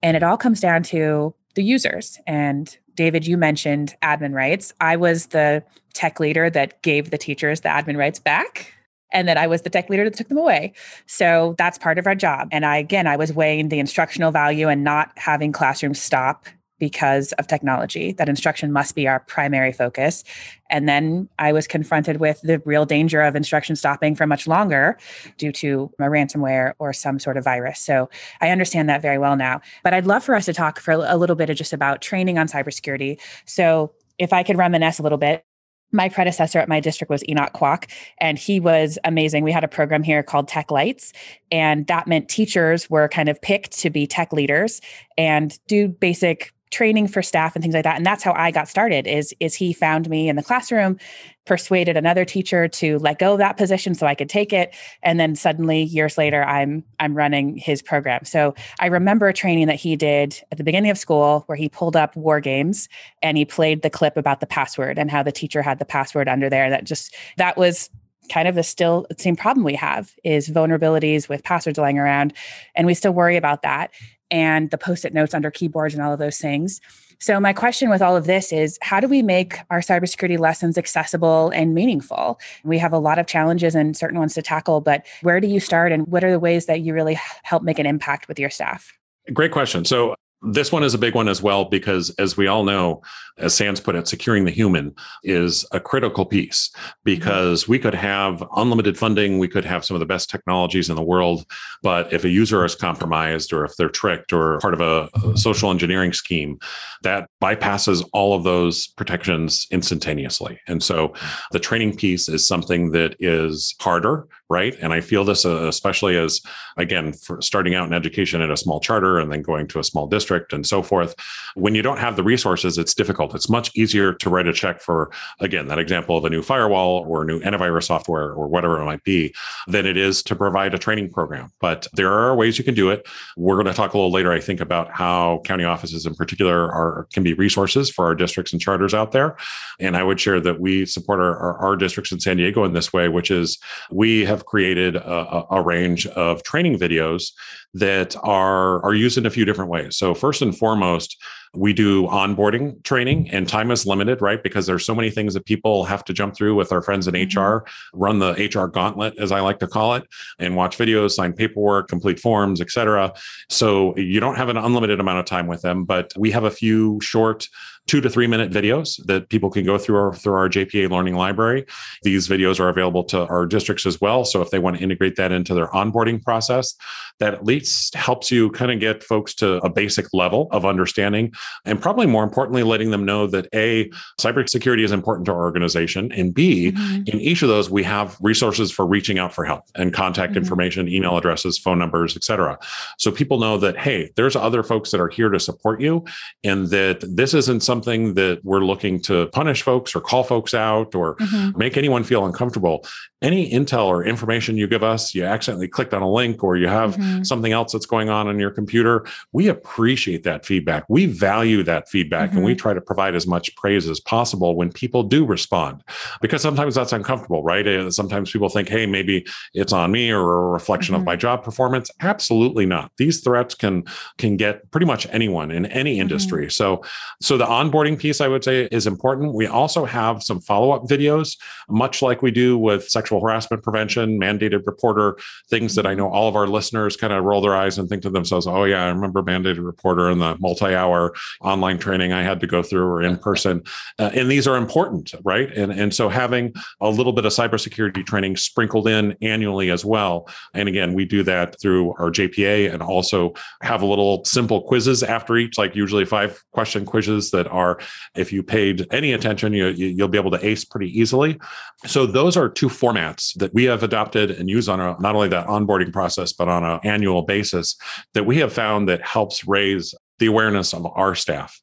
[0.00, 2.20] And it all comes down to the users.
[2.24, 4.74] And David, you mentioned admin rights.
[4.78, 8.74] I was the tech leader that gave the teachers the admin rights back.
[9.10, 10.74] And then I was the tech leader that took them away.
[11.06, 12.50] So that's part of our job.
[12.52, 16.44] And I, again, I was weighing the instructional value and not having classrooms stop
[16.80, 20.24] because of technology, that instruction must be our primary focus.
[20.68, 24.98] And then I was confronted with the real danger of instruction stopping for much longer
[25.38, 27.78] due to a ransomware or some sort of virus.
[27.78, 28.10] So
[28.40, 29.60] I understand that very well now.
[29.84, 32.38] But I'd love for us to talk for a little bit of just about training
[32.38, 33.20] on cybersecurity.
[33.44, 35.44] So if I could reminisce a little bit,
[35.92, 39.44] my predecessor at my district was Enoch Kwok, and he was amazing.
[39.44, 41.12] We had a program here called Tech Lights,
[41.50, 44.80] and that meant teachers were kind of picked to be tech leaders
[45.18, 47.96] and do basic training for staff and things like that.
[47.96, 50.98] And that's how i got started is is he found me in the classroom
[51.46, 54.74] persuaded another teacher to let go of that position so i could take it.
[55.02, 58.24] And then suddenly years later i'm i'm running his program.
[58.24, 61.68] So i remember a training that he did at the beginning of school where he
[61.68, 62.88] pulled up war games
[63.22, 66.28] and he played the clip about the password and how the teacher had the password
[66.28, 67.90] under there that just that was
[68.30, 72.32] kind of the still same problem we have is vulnerabilities with passwords lying around.
[72.74, 73.90] And we still worry about that
[74.30, 76.80] and the post-it notes under keyboards and all of those things.
[77.18, 80.78] So my question with all of this is how do we make our cybersecurity lessons
[80.78, 82.40] accessible and meaningful?
[82.64, 85.60] We have a lot of challenges and certain ones to tackle, but where do you
[85.60, 88.48] start and what are the ways that you really help make an impact with your
[88.48, 88.98] staff?
[89.34, 89.84] Great question.
[89.84, 93.02] So this one is a big one as well because, as we all know,
[93.38, 96.70] as SANS put it, securing the human is a critical piece
[97.04, 100.96] because we could have unlimited funding, we could have some of the best technologies in
[100.96, 101.44] the world,
[101.82, 105.70] but if a user is compromised or if they're tricked or part of a, social
[105.70, 106.58] engineering scheme,
[107.02, 110.60] that bypasses all of those protections instantaneously.
[110.66, 111.14] And so
[111.52, 114.76] the training piece is something that is harder, right?
[114.82, 116.40] And I feel this uh, especially as,
[116.76, 120.06] again, starting out in education at a small charter and then going to a small
[120.06, 121.14] district district and so forth.
[121.54, 123.34] When you don't have the resources, it's difficult.
[123.34, 127.04] It's much easier to write a check for, again, that example of a new firewall
[127.08, 129.34] or new antivirus software or whatever it might be,
[129.66, 131.50] than it is to provide a training program.
[131.60, 133.08] But there are ways you can do it.
[133.36, 136.70] We're going to talk a little later, I think, about how county offices in particular
[136.70, 139.36] are can be resources for our districts and charters out there.
[139.78, 142.72] And I would share that we support our, our, our districts in San Diego in
[142.72, 143.58] this way, which is
[143.90, 147.32] we have created a, a range of training videos
[147.74, 149.96] that are are used in a few different ways.
[149.96, 151.16] So first and foremost,
[151.54, 154.42] we do onboarding training and time is limited, right?
[154.42, 157.14] Because there's so many things that people have to jump through with our friends in
[157.14, 157.38] mm-hmm.
[157.38, 160.04] HR, run the HR gauntlet, as I like to call it,
[160.38, 163.12] and watch videos, sign paperwork, complete forms, etc.
[163.48, 166.50] So you don't have an unlimited amount of time with them, but we have a
[166.50, 167.48] few short
[167.86, 171.16] two to three minute videos that people can go through our, through our JPA learning
[171.16, 171.66] library.
[172.02, 174.24] These videos are available to our districts as well.
[174.24, 176.74] So if they want to integrate that into their onboarding process,
[177.18, 181.32] that at least helps you kind of get folks to a basic level of understanding
[181.64, 186.12] and probably more importantly, letting them know that A, cybersecurity is important to our organization.
[186.12, 187.02] And B, mm-hmm.
[187.06, 190.42] in each of those, we have resources for reaching out for help and contact mm-hmm.
[190.42, 192.58] information, email addresses, phone numbers, et cetera.
[192.98, 196.04] So people know that, hey, there's other folks that are here to support you
[196.44, 200.94] and that this isn't something that we're looking to punish folks or call folks out
[200.94, 201.56] or mm-hmm.
[201.56, 202.84] make anyone feel uncomfortable.
[203.22, 206.68] Any intel or information you give us, you accidentally clicked on a link or you
[206.68, 207.22] have mm-hmm.
[207.22, 210.84] something else that's going on on your computer, we appreciate that feedback.
[210.88, 212.38] We value that feedback mm-hmm.
[212.38, 212.62] and we mm-hmm.
[212.62, 215.84] try to provide as much praise as possible when people do respond
[216.20, 220.50] because sometimes that's uncomfortable right sometimes people think hey maybe it's on me or a
[220.50, 221.02] reflection mm-hmm.
[221.02, 223.84] of my job performance absolutely not these threats can
[224.18, 226.02] can get pretty much anyone in any mm-hmm.
[226.02, 226.50] industry mm-hmm.
[226.50, 226.82] so
[227.20, 229.34] so the onboarding piece i would say is important.
[229.34, 231.36] We also have some follow-up videos
[231.68, 235.16] much like we do with sexual harassment prevention mandated reporter
[235.48, 238.02] things that i know all of our listeners kind of roll their eyes and think
[238.02, 242.40] to themselves oh yeah i remember mandated reporter and the multi-hour online training i had
[242.40, 243.62] to go through or in person.
[243.98, 245.52] Uh, and these are important right?
[245.56, 250.28] And and so having a little bit of cybersecurity training sprinkled in annually as well.
[250.54, 255.02] And again we do that through our jpa and also have a little simple quizzes
[255.02, 257.78] after each like usually five question quizzes that are
[258.14, 261.38] if you paid any attention you, you'll be able to ace pretty easily
[261.86, 265.28] so those are two formats that we have adopted and use on a, not only
[265.28, 267.76] that onboarding process but on an annual basis
[268.14, 271.60] that we have found that helps raise the awareness of our staff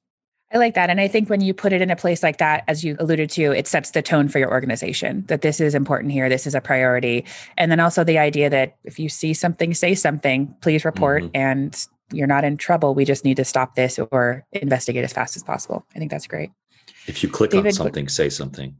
[0.54, 0.90] I like that.
[0.90, 3.30] And I think when you put it in a place like that, as you alluded
[3.32, 6.56] to, it sets the tone for your organization that this is important here, this is
[6.56, 7.26] a priority.
[7.58, 11.36] And then also the idea that if you see something, say something, please report mm-hmm.
[11.36, 12.94] and you're not in trouble.
[12.94, 15.86] We just need to stop this or investigate as fast as possible.
[15.96, 16.52] I think that's great.
[17.08, 18.76] If you click David, on something, say something.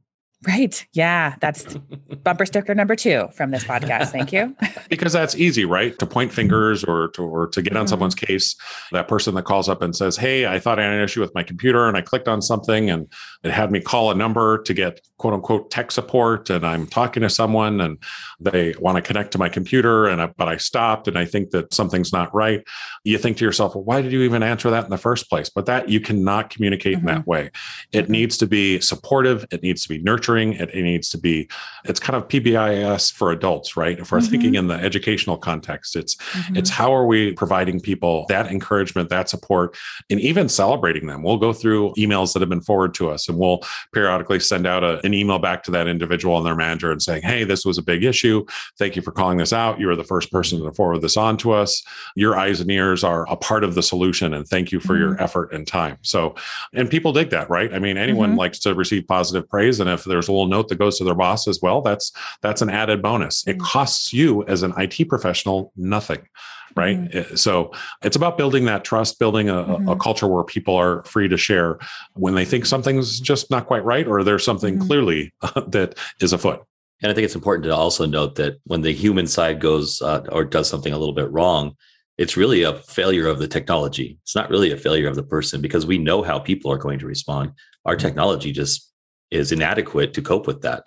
[0.46, 0.86] Right.
[0.94, 1.36] Yeah.
[1.42, 1.76] That's
[2.24, 4.12] bumper sticker number two from this podcast.
[4.12, 4.56] Thank you.
[4.90, 5.98] because that's easy, right?
[5.98, 7.90] To point fingers or to, or to get on mm-hmm.
[7.90, 8.56] someone's case.
[8.92, 11.34] That person that calls up and says, Hey, I thought I had an issue with
[11.34, 13.12] my computer and I clicked on something and
[13.44, 16.50] it had me call a number to get quote unquote tech support.
[16.50, 17.98] And I'm talking to someone and
[18.40, 20.08] they want to connect to my computer.
[20.08, 22.64] And I, but I stopped and I think that something's not right.
[23.04, 25.50] You think to yourself, well, why did you even answer that in the first place?
[25.50, 27.08] But that you cannot communicate mm-hmm.
[27.08, 27.32] in that mm-hmm.
[27.32, 27.52] way.
[27.92, 28.12] It mm-hmm.
[28.12, 29.46] needs to be supportive.
[29.52, 30.54] It needs to be nurturing nurturing.
[30.54, 31.50] It, it, needs to be,
[31.86, 34.00] it's kind of PBIS for adults, right?
[34.00, 34.32] If we're mm-hmm.
[34.32, 36.58] thinking in the educational context, it's mm-hmm.
[36.58, 39.78] it's how are we providing people that encouragement, that support,
[40.10, 41.24] and even celebrating them.
[41.24, 43.62] We'll go through emails that have been forwarded to us and we'll
[43.94, 47.22] periodically send out a, an email back to that individual and their manager and saying,
[47.22, 48.46] hey, this was a big issue.
[48.78, 49.80] Thank you for calling this out.
[49.80, 51.84] You were the first person to forward this on to us.
[52.16, 54.34] Your eyes and ears are a part of the solution.
[54.34, 55.02] And thank you for mm-hmm.
[55.02, 55.98] your effort and time.
[56.02, 56.36] So,
[56.74, 57.74] and people dig that, right?
[57.74, 58.40] I mean, anyone mm-hmm.
[58.40, 59.80] likes to receive positive praise.
[59.80, 62.12] And if there's a little note that goes to their boss as well, that's
[62.42, 63.46] that's an added bonus.
[63.48, 63.62] It mm.
[63.62, 66.28] costs you as an IT professional nothing
[66.76, 67.36] right mm-hmm.
[67.36, 67.72] so
[68.04, 69.90] it's about building that trust building a, mm-hmm.
[69.90, 71.80] a, culture where people are free to share
[72.14, 74.88] when they think something's just not quite right or there's something mm-hmm.
[74.88, 75.34] clearly
[75.68, 76.64] that is afoot
[77.02, 80.22] and i think it's important to also note that when the human side goes uh,
[80.32, 81.76] or does something a little bit wrong
[82.18, 85.62] it's really a failure of the technology it's not really a failure of the person
[85.62, 87.52] because we know how people are going to respond
[87.86, 88.08] our mm-hmm.
[88.08, 88.88] technology just
[89.32, 90.86] is inadequate to cope with that.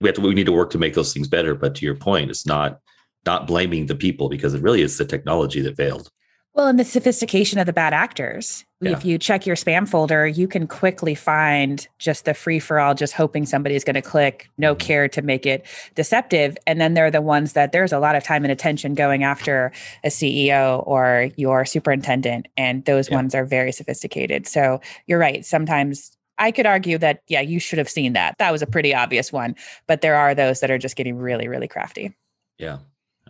[0.00, 1.54] We have to we need to work to make those things better.
[1.54, 2.80] But to your point, it's not
[3.26, 6.10] not blaming the people because it really is the technology that failed.
[6.54, 8.64] Well, and the sophistication of the bad actors.
[8.80, 8.92] Yeah.
[8.92, 12.94] If you check your spam folder, you can quickly find just the free for all,
[12.94, 14.86] just hoping somebody's going to click, no mm-hmm.
[14.86, 15.64] care to make it
[15.94, 16.58] deceptive.
[16.66, 19.22] And then there are the ones that there's a lot of time and attention going
[19.22, 19.70] after
[20.02, 22.48] a CEO or your superintendent.
[22.56, 23.16] And those yeah.
[23.16, 24.48] ones are very sophisticated.
[24.48, 25.44] So you're right.
[25.44, 28.34] Sometimes I could argue that, yeah, you should have seen that.
[28.38, 29.54] That was a pretty obvious one.
[29.86, 32.16] But there are those that are just getting really, really crafty.
[32.58, 32.78] Yeah,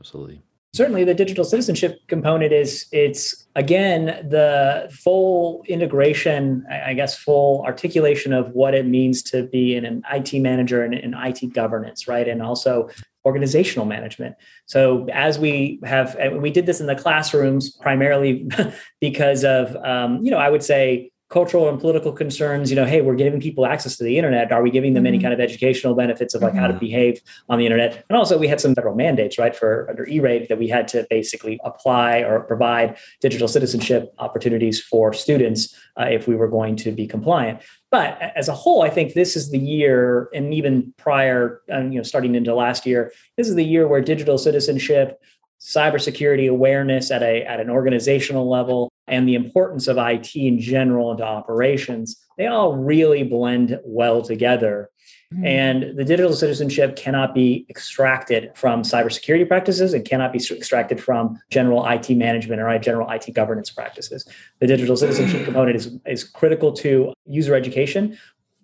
[0.00, 0.42] absolutely.
[0.72, 8.32] Certainly, the digital citizenship component is it's again the full integration, I guess, full articulation
[8.32, 12.28] of what it means to be an IT manager and in IT governance, right?
[12.28, 12.88] And also
[13.24, 14.36] organizational management.
[14.66, 18.48] So as we have, we did this in the classrooms primarily
[19.00, 23.00] because of, um, you know, I would say cultural and political concerns you know hey
[23.00, 25.14] we're giving people access to the internet are we giving them mm-hmm.
[25.14, 26.60] any kind of educational benefits of like mm-hmm.
[26.60, 26.80] how to mm-hmm.
[26.80, 30.48] behave on the internet and also we had some federal mandates right for under e-rate
[30.48, 36.26] that we had to basically apply or provide digital citizenship opportunities for students uh, if
[36.26, 37.60] we were going to be compliant
[37.90, 41.98] but as a whole i think this is the year and even prior um, you
[41.98, 45.22] know starting into last year this is the year where digital citizenship
[45.60, 51.10] cybersecurity awareness at a at an organizational level and the importance of IT in general
[51.10, 54.88] into operations, they all really blend well together.
[55.34, 55.46] Mm-hmm.
[55.46, 61.38] And the digital citizenship cannot be extracted from cybersecurity practices and cannot be extracted from
[61.50, 64.26] general IT management or general IT governance practices.
[64.60, 68.16] The digital citizenship component is, is critical to user education,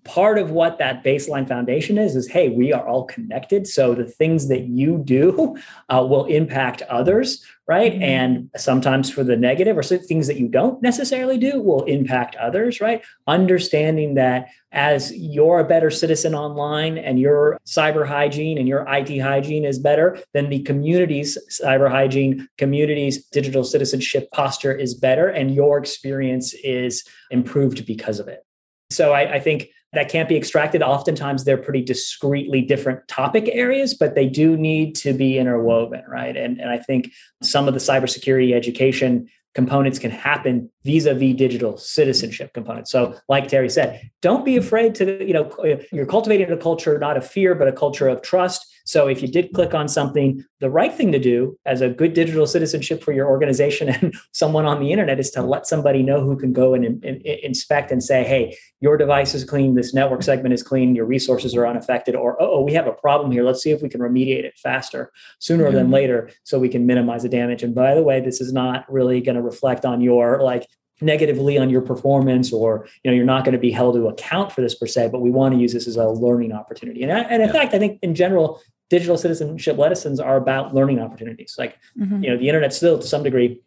[0.07, 3.66] part of what that baseline foundation is is hey we are all connected.
[3.66, 5.57] So the things that you do
[5.88, 7.94] uh, will impact others right?
[7.94, 8.02] Mm-hmm.
[8.02, 12.80] and sometimes for the negative or things that you don't necessarily do will impact others
[12.80, 13.02] right?
[13.26, 19.18] Understanding that as you're a better citizen online and your cyber hygiene and your IT
[19.18, 25.54] hygiene is better then the community's cyber hygiene community's digital citizenship posture is better and
[25.54, 28.44] your experience is improved because of it.
[28.90, 30.82] So I, I think that can't be extracted.
[30.82, 36.37] Oftentimes, they're pretty discreetly different topic areas, but they do need to be interwoven, right?
[36.37, 37.12] And, and I think
[37.43, 42.91] some of the cybersecurity education components can happen vis-a-vis digital citizenship components.
[42.93, 45.51] So, like Terry said, don't be afraid to, you know,
[45.91, 49.28] you're cultivating a culture not of fear, but a culture of trust so if you
[49.28, 53.12] did click on something, the right thing to do as a good digital citizenship for
[53.12, 56.72] your organization and someone on the internet is to let somebody know who can go
[56.72, 60.62] and, and, and inspect and say, hey, your device is clean, this network segment is
[60.62, 63.43] clean, your resources are unaffected, or oh, we have a problem here.
[63.43, 65.74] Let's see if we can remediate it faster, sooner mm-hmm.
[65.74, 67.62] than later, so we can minimize the damage.
[67.62, 70.66] And by the way, this is not really going to reflect on your like
[71.01, 74.51] negatively on your performance or you know you're not going to be held to account
[74.51, 77.12] for this per se but we want to use this as a learning opportunity and,
[77.12, 77.53] and in yeah.
[77.53, 81.57] fact i think in general digital citizenship lessons are about learning opportunities.
[81.59, 82.22] Like, mm-hmm.
[82.22, 83.61] you know, the internet still to some degree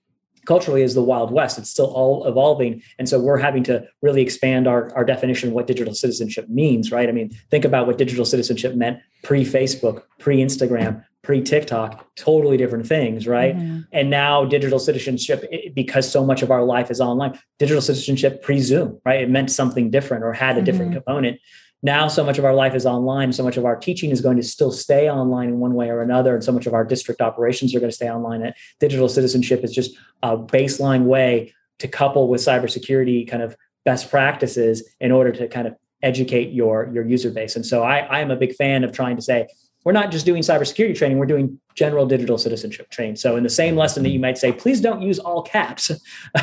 [0.46, 1.60] culturally is the wild west.
[1.60, 2.82] It's still all evolving.
[2.98, 6.92] And so we're having to really expand our, our definition of what digital citizenship means,
[6.92, 7.08] right?
[7.08, 13.56] I mean, think about what digital citizenship meant pre-Facebook, pre-Instagram, pre-TikTok, totally different things, right?
[13.56, 13.82] Mm-hmm.
[13.92, 15.46] And now digital citizenship,
[15.76, 19.22] because so much of our life is online, digital citizenship pre-Zoom, right?
[19.22, 21.02] It meant something different or had a different mm-hmm.
[21.04, 21.40] component
[21.82, 24.38] now so much of our life is online so much of our teaching is going
[24.38, 27.22] to still stay online in one way or another and so much of our district
[27.22, 28.42] operations are going to stay online.
[28.42, 33.56] And digital citizenship is just a baseline way to couple with cybersecurity kind of
[33.86, 37.56] best practices in order to kind of educate your your user base.
[37.56, 39.48] And so i i am a big fan of trying to say
[39.86, 43.16] we're not just doing cybersecurity training, we're doing general digital citizenship training.
[43.16, 45.92] So, in the same lesson that you might say, please don't use all caps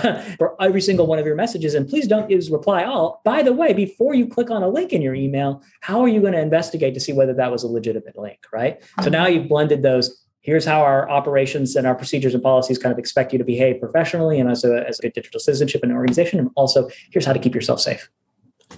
[0.38, 3.20] for every single one of your messages, and please don't use reply all.
[3.24, 6.20] By the way, before you click on a link in your email, how are you
[6.20, 8.82] going to investigate to see whether that was a legitimate link, right?
[9.02, 10.22] So now you've blended those.
[10.40, 13.80] Here's how our operations and our procedures and policies kind of expect you to behave
[13.80, 16.38] professionally and as a, as a good digital citizenship and organization.
[16.38, 18.08] And also, here's how to keep yourself safe.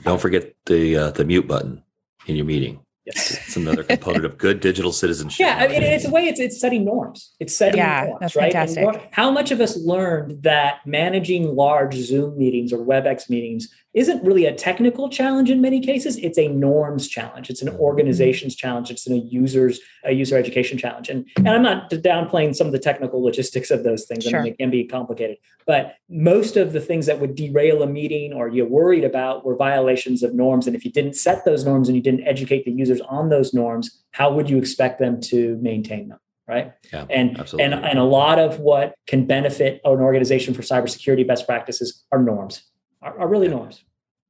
[0.03, 1.83] Don't forget the uh, the mute button
[2.27, 2.81] in your meeting.
[3.15, 3.39] Yes.
[3.49, 5.41] It's another component of good digital citizenship.
[5.41, 7.35] Yeah, I mean, it's a way it's it's setting norms.
[7.41, 8.53] It's setting yeah, norms, that's right?
[8.53, 9.09] Fantastic.
[9.13, 14.45] how much of us learned that managing large Zoom meetings or WebEx meetings isn't really
[14.45, 16.19] a technical challenge in many cases.
[16.19, 17.49] It's a norms challenge.
[17.49, 17.81] It's an mm-hmm.
[17.81, 18.91] organization's challenge.
[18.91, 21.09] It's a user's a user education challenge.
[21.09, 24.25] And, and I'm not downplaying some of the technical logistics of those things.
[24.25, 24.41] Sure.
[24.41, 25.39] I mean, it can be complicated.
[25.67, 29.57] But most of the things that would derail a meeting or you're worried about were
[29.57, 30.67] violations of norms.
[30.67, 33.55] And if you didn't set those norms and you didn't educate the users on those
[33.55, 36.19] norms, how would you expect them to maintain them?
[36.49, 36.73] right?
[36.93, 37.73] Yeah, and absolutely.
[37.73, 42.21] and and a lot of what can benefit an organization for cybersecurity best practices are
[42.21, 42.63] norms,
[43.03, 43.55] are, are really yeah.
[43.55, 43.85] norms.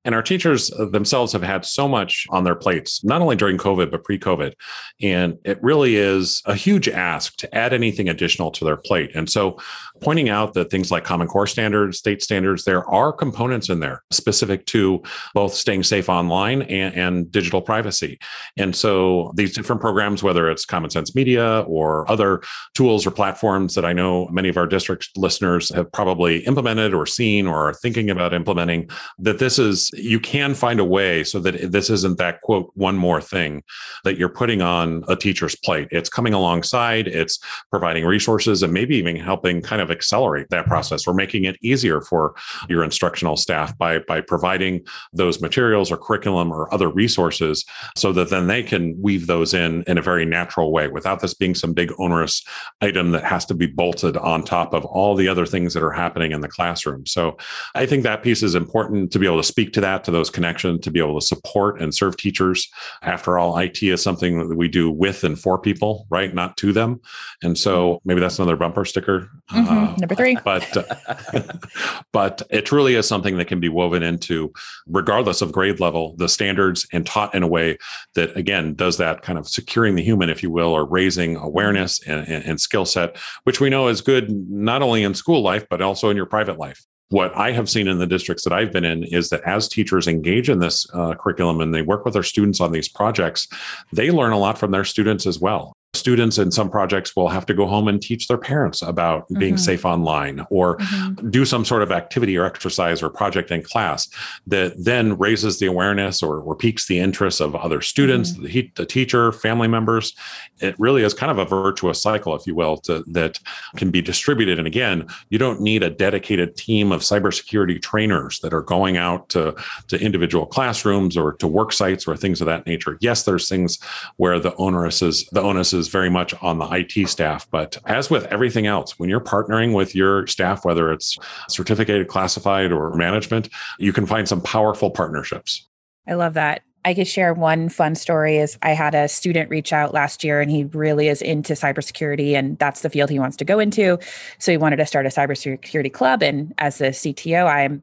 [0.04, 3.90] And our teachers themselves have had so much on their plates, not only during COVID,
[3.90, 4.54] but pre COVID.
[5.02, 9.10] And it really is a huge ask to add anything additional to their plate.
[9.14, 9.58] And so,
[10.00, 14.02] pointing out that things like Common Core standards, state standards, there are components in there
[14.10, 15.02] specific to
[15.34, 18.18] both staying safe online and, and digital privacy.
[18.56, 22.42] And so, these different programs, whether it's Common Sense Media or other
[22.74, 27.06] tools or platforms that I know many of our district listeners have probably implemented or
[27.06, 28.88] seen or are thinking about implementing,
[29.18, 32.96] that this is you can find a way so that this isn't that quote one
[32.96, 33.62] more thing
[34.04, 35.88] that you're putting on a teacher's plate.
[35.90, 37.38] It's coming alongside, it's
[37.70, 42.00] providing resources and maybe even helping kind of accelerate that process or making it easier
[42.02, 42.34] for
[42.68, 47.64] your instructional staff by by providing those materials or curriculum or other resources
[47.96, 51.34] so that then they can weave those in in a very natural way without this
[51.34, 52.44] being some big onerous
[52.82, 55.90] item that has to be bolted on top of all the other things that are
[55.92, 57.06] happening in the classroom.
[57.06, 57.38] So
[57.74, 60.10] I think that piece is important to be able to speak to to that, to
[60.10, 62.68] those connections, to be able to support and serve teachers.
[63.02, 66.34] After all, IT is something that we do with and for people, right?
[66.34, 67.00] Not to them.
[67.42, 69.30] And so maybe that's another bumper sticker.
[69.52, 69.68] Mm-hmm.
[69.78, 70.36] Uh, Number three.
[70.44, 71.42] But, uh,
[72.12, 74.52] but it truly is something that can be woven into,
[74.86, 77.78] regardless of grade level, the standards and taught in a way
[78.14, 82.00] that, again, does that kind of securing the human, if you will, or raising awareness
[82.06, 85.66] and, and, and skill set, which we know is good not only in school life,
[85.68, 88.72] but also in your private life what I have seen in the districts that I've
[88.72, 92.14] been in is that as teachers engage in this uh, curriculum and they work with
[92.14, 93.48] their students on these projects,
[93.92, 95.74] they learn a lot from their students as well.
[95.94, 99.38] Students in some projects will have to go home and teach their parents about mm-hmm.
[99.38, 101.30] being safe online or mm-hmm.
[101.30, 104.06] do some sort of activity or exercise or project in class
[104.46, 108.44] that then raises the awareness or, or piques the interest of other students mm-hmm.
[108.44, 110.14] the, the, teacher family members
[110.60, 113.38] it really is kind of a virtuous cycle if you will to, that
[113.76, 118.52] can be distributed and again you don't need a dedicated team of cybersecurity trainers that
[118.52, 119.54] are going out to,
[119.88, 123.78] to individual classrooms or to work sites or things of that nature yes there's things
[124.16, 127.48] where the onus is the onus is very much on the IT staff.
[127.52, 131.16] But as with everything else, when you're partnering with your staff, whether it's
[131.48, 133.48] certificated, classified, or management,
[133.78, 135.68] you can find some powerful partnerships.
[136.08, 136.62] I love that.
[136.84, 140.40] I could share one fun story is I had a student reach out last year
[140.40, 143.98] and he really is into cybersecurity and that's the field he wants to go into.
[144.38, 146.22] So he wanted to start a cybersecurity club.
[146.22, 147.82] And as the CTO, I'm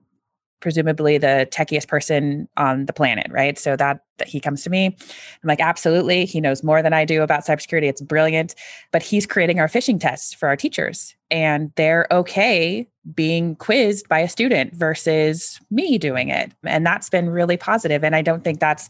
[0.65, 3.55] presumably the techiest person on the planet, right?
[3.55, 4.87] So that, that he comes to me.
[4.87, 6.25] I'm like, absolutely.
[6.25, 7.83] He knows more than I do about cybersecurity.
[7.83, 8.55] It's brilliant.
[8.91, 11.15] But he's creating our phishing tests for our teachers.
[11.29, 16.51] And they're okay being quizzed by a student versus me doing it.
[16.63, 18.03] And that's been really positive.
[18.03, 18.89] And I don't think that's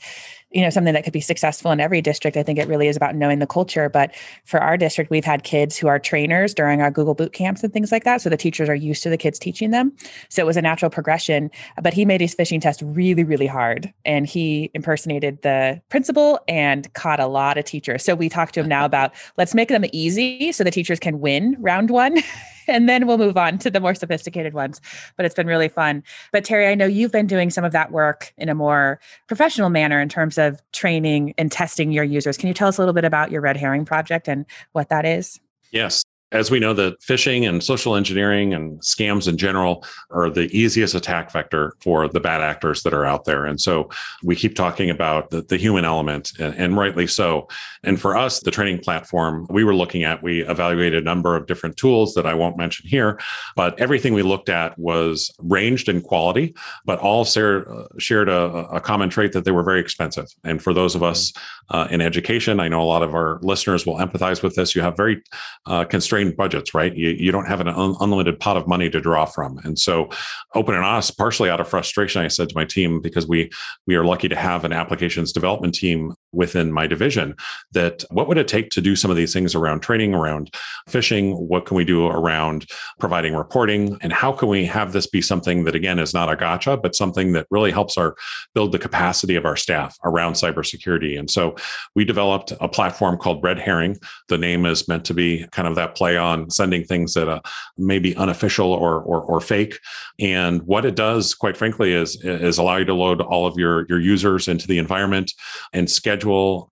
[0.56, 2.96] you know something that could be successful in every district i think it really is
[2.96, 3.90] about knowing the culture.
[3.90, 7.64] But for our district we've had kids who are trainers during our google boot camps
[7.64, 8.22] and things like that.
[8.22, 9.92] So the teachers are used to the kids teaching them.
[10.30, 11.52] So it was a natural progression.
[11.82, 13.94] But he made his phishing test really really hard.
[14.06, 18.04] And he impersonated the principal and caught a lot of teachers.
[18.04, 21.20] So we talked to him now about let's make them easy so the teachers can
[21.20, 22.18] win round one
[22.68, 24.82] and then we'll move on to the more sophisticated ones.
[25.18, 26.04] But it's been really fun.
[26.32, 29.70] But Terry, I know you've been doing some of that work in a more professional
[29.70, 32.38] manner in terms of training and testing your users.
[32.38, 35.06] Can you tell us a little bit about your red herring project and what that
[35.06, 35.40] is?
[35.72, 40.46] Yes as we know that phishing and social engineering and scams in general are the
[40.58, 43.46] easiest attack vector for the bad actors that are out there.
[43.46, 43.90] And so
[44.24, 47.48] we keep talking about the, the human element and, and, rightly so.
[47.84, 51.48] And for us the training platform we were looking at we evaluated a number of
[51.48, 53.18] different tools that i won't mention here
[53.56, 56.54] but everything we looked at was ranged in quality
[56.84, 60.28] but all shared, uh, shared a, a, common trait that they were very expensive.
[60.44, 61.32] And for those of us
[61.70, 64.76] uh, in education i know a lot of our listeners will empathize with this.
[64.76, 65.24] You have very
[65.66, 66.96] uh, constrained constrained budgets, right?
[66.96, 69.60] You, you don't have an un- unlimited pot of money to draw from.
[69.64, 70.10] And so,
[70.54, 73.52] open and honest, partially out of frustration, I said to my team, because we
[73.88, 77.36] we are lucky to have an applications development team within my division,
[77.72, 80.54] that what would it take to do some of these things around training, around
[80.90, 81.40] phishing?
[81.40, 82.68] What can we do around
[83.00, 83.98] providing reporting?
[84.02, 86.96] And how can we have this be something that, again, is not a gotcha, but
[86.96, 88.16] something that really helps our
[88.54, 91.18] build the capacity of our staff around cybersecurity?
[91.18, 91.56] And so
[91.96, 93.98] we developed a platform called Red Herring.
[94.28, 97.42] The name is meant to be kind of that play on sending things that uh,
[97.78, 99.80] may be unofficial or, or, or fake.
[100.20, 103.86] And what it does, quite frankly, is is allow you to load all of your
[103.88, 105.34] your users into the environment
[105.72, 106.15] and schedule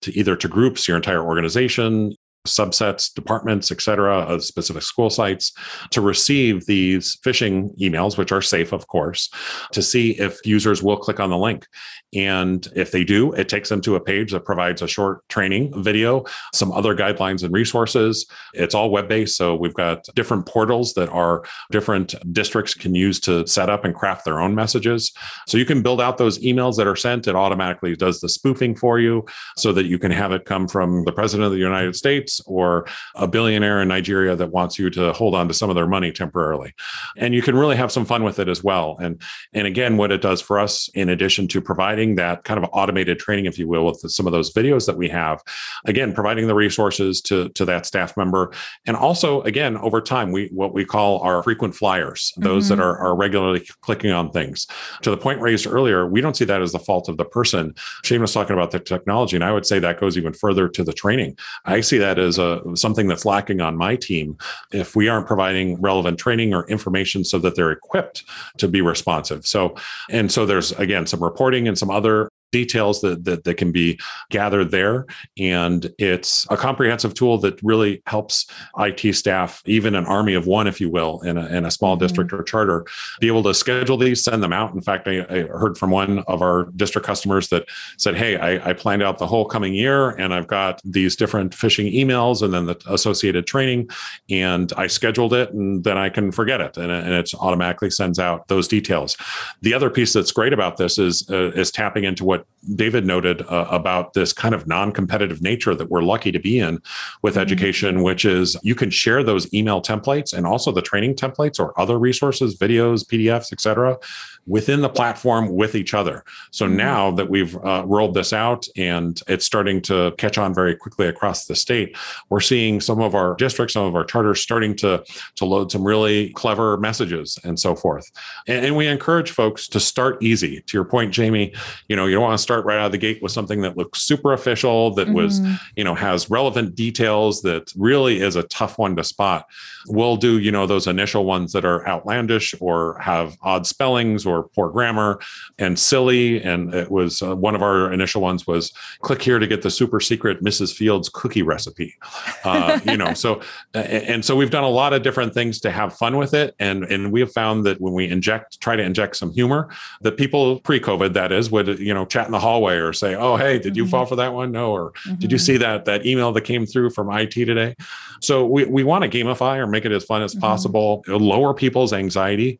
[0.02, 2.16] to either to groups your entire organization
[2.48, 5.54] subsets, departments, et cetera, of specific school sites
[5.91, 9.30] to receive these phishing emails, which are safe, of course,
[9.72, 11.66] to see if users will click on the link.
[12.14, 15.82] And if they do, it takes them to a page that provides a short training
[15.82, 18.28] video, some other guidelines and resources.
[18.54, 19.36] It's all web based.
[19.38, 23.96] So we've got different portals that our different districts can use to set up and
[23.96, 25.12] craft their own messages.
[25.48, 27.28] So you can build out those emails that are sent.
[27.28, 29.26] It automatically does the spoofing for you
[29.58, 32.48] so that you can have it come from the president of the United States States
[32.48, 35.88] or a billionaire in Nigeria that wants you to hold on to some of their
[35.88, 36.74] money temporarily.
[37.18, 38.98] And you can really have some fun with it as well.
[39.00, 39.22] And
[39.54, 43.20] and again, what it does for us, in addition to providing that kind of automated
[43.20, 45.42] training, if you will, with some of those videos that we have,
[45.86, 48.52] again, providing the resources to, to that staff member.
[48.86, 52.78] And also, again, over time, we what we call our frequent flyers, those mm-hmm.
[52.78, 54.68] that are, are regularly clicking on things.
[55.02, 57.74] To the point raised earlier, we don't see that as the fault of the person.
[58.04, 60.84] Shane was talking about the technology, and I would say that goes even further to
[60.84, 61.38] the training.
[61.66, 64.38] I see that is a something that's lacking on my team
[64.72, 68.24] if we aren't providing relevant training or information so that they're equipped
[68.58, 69.46] to be responsive.
[69.46, 69.76] So,
[70.10, 73.99] and so there's again some reporting and some other details that, that, that can be
[74.30, 75.06] gathered there.
[75.38, 78.45] And it's a comprehensive tool that really helps
[78.78, 81.95] IT staff, even an army of one, if you will, in a, in a small
[81.95, 82.06] mm-hmm.
[82.06, 82.86] district or charter,
[83.20, 84.74] be able to schedule these, send them out.
[84.74, 87.66] In fact, I, I heard from one of our district customers that
[87.97, 91.54] said, Hey, I, I planned out the whole coming year and I've got these different
[91.54, 93.89] phishing emails and then the associated training.
[94.30, 96.78] And I scheduled it and then I can forget it.
[96.78, 99.18] And, and it automatically sends out those details.
[99.62, 102.43] The other piece that's great about this is, uh, is tapping into what
[102.76, 106.60] David noted uh, about this kind of non competitive nature that we're lucky to be
[106.60, 106.82] in
[107.22, 107.41] with mm-hmm.
[107.41, 111.80] education, which is you can share those email templates and also the training templates or
[111.80, 113.98] other resources, videos, PDFs, et cetera,
[114.46, 116.24] within the platform with each other.
[116.52, 116.78] So mm-hmm.
[116.78, 121.08] now that we've uh, rolled this out and it's starting to catch on very quickly
[121.08, 121.96] across the state,
[122.30, 125.04] we're seeing some of our districts, some of our charters starting to,
[125.36, 128.12] to load some really clever messages and so forth.
[128.48, 130.62] And, and we encourage folks to start easy.
[130.62, 131.54] To your point, Jamie,
[131.88, 133.78] you know, you don't want to start right out of the gate with something that
[133.78, 135.16] looks super official, that mm-hmm.
[135.16, 135.41] was,
[135.76, 139.48] you know, has relevant details, that really is a tough one to spot.
[139.88, 144.44] We'll do, you know, those initial ones that are outlandish or have odd spellings or
[144.50, 145.20] poor grammar
[145.58, 146.42] and silly.
[146.42, 148.72] And it was uh, one of our initial ones was
[149.02, 150.74] click here to get the super secret Mrs.
[150.74, 151.96] Fields cookie recipe.
[152.44, 153.42] Uh, you know, so
[153.74, 156.84] and so we've done a lot of different things to have fun with it, and
[156.86, 159.70] and we have found that when we inject, try to inject some humor,
[160.02, 163.36] that people pre-COVID that is would you know chat in the hallway or say, oh
[163.36, 163.92] hey, did you mm-hmm.
[163.92, 164.52] fall for that one?
[164.52, 165.16] No, or mm-hmm.
[165.16, 165.46] did you mm-hmm.
[165.46, 167.76] see that that email that came through from IT today?
[168.22, 170.42] So we we want to gamify or make it as fun as mm-hmm.
[170.42, 172.60] possible, lower people's anxiety.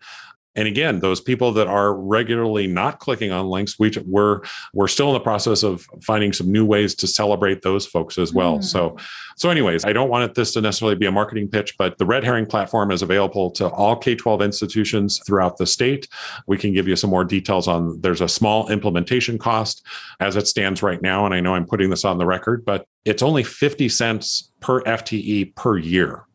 [0.56, 4.42] And again, those people that are regularly not clicking on links, we, we're
[4.74, 8.34] we're still in the process of finding some new ways to celebrate those folks as
[8.34, 8.60] well.
[8.60, 8.64] Mm.
[8.64, 8.98] So,
[9.36, 12.24] so anyways, I don't want this to necessarily be a marketing pitch, but the Red
[12.24, 16.08] Herring platform is available to all K-12 institutions throughout the state.
[16.46, 18.00] We can give you some more details on.
[18.02, 19.84] There's a small implementation cost
[20.20, 22.86] as it stands right now, and I know I'm putting this on the record, but
[23.06, 26.26] it's only 50 cents per FTE per year.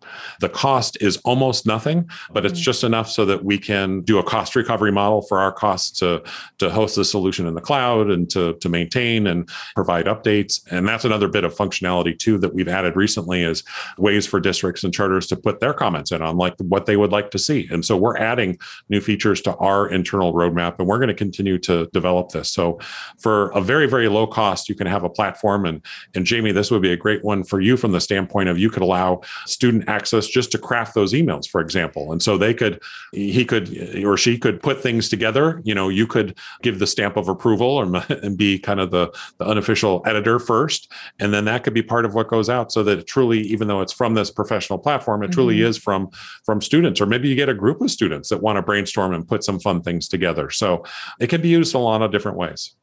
[0.41, 2.63] The cost is almost nothing, but it's mm.
[2.63, 6.23] just enough so that we can do a cost recovery model for our costs to,
[6.59, 10.61] to host the solution in the cloud and to, to maintain and provide updates.
[10.71, 13.63] And that's another bit of functionality too that we've added recently is
[13.97, 17.13] ways for districts and charters to put their comments in on like what they would
[17.13, 17.69] like to see.
[17.71, 18.59] And so we're adding
[18.89, 22.51] new features to our internal roadmap and we're going to continue to develop this.
[22.51, 22.79] So
[23.19, 26.71] for a very, very low cost, you can have a platform and and Jamie, this
[26.71, 29.89] would be a great one for you from the standpoint of you could allow student
[29.99, 32.13] access just to craft those emails, for example.
[32.13, 32.81] And so they could,
[33.13, 33.65] he could,
[34.05, 35.61] or she could put things together.
[35.65, 37.85] You know, you could give the stamp of approval or,
[38.23, 40.93] and be kind of the, the unofficial editor first.
[41.19, 43.81] And then that could be part of what goes out so that truly, even though
[43.81, 45.33] it's from this professional platform, it mm-hmm.
[45.33, 46.11] truly is from,
[46.45, 49.27] from students, or maybe you get a group of students that want to brainstorm and
[49.27, 50.51] put some fun things together.
[50.51, 50.85] So
[51.21, 52.75] it can be used a lot of different ways.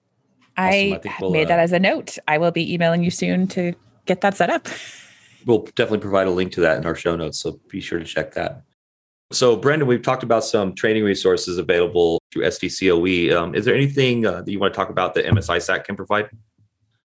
[0.58, 1.12] I, awesome.
[1.12, 2.18] I we'll, made that uh, as a note.
[2.28, 3.74] I will be emailing you soon to
[4.06, 4.68] get that set up
[5.46, 7.40] we'll definitely provide a link to that in our show notes.
[7.40, 8.64] So be sure to check that.
[9.32, 13.34] So, Brendan, we've talked about some training resources available through SDCOE.
[13.34, 16.30] Um, is there anything uh, that you want to talk about that MSISAC can provide?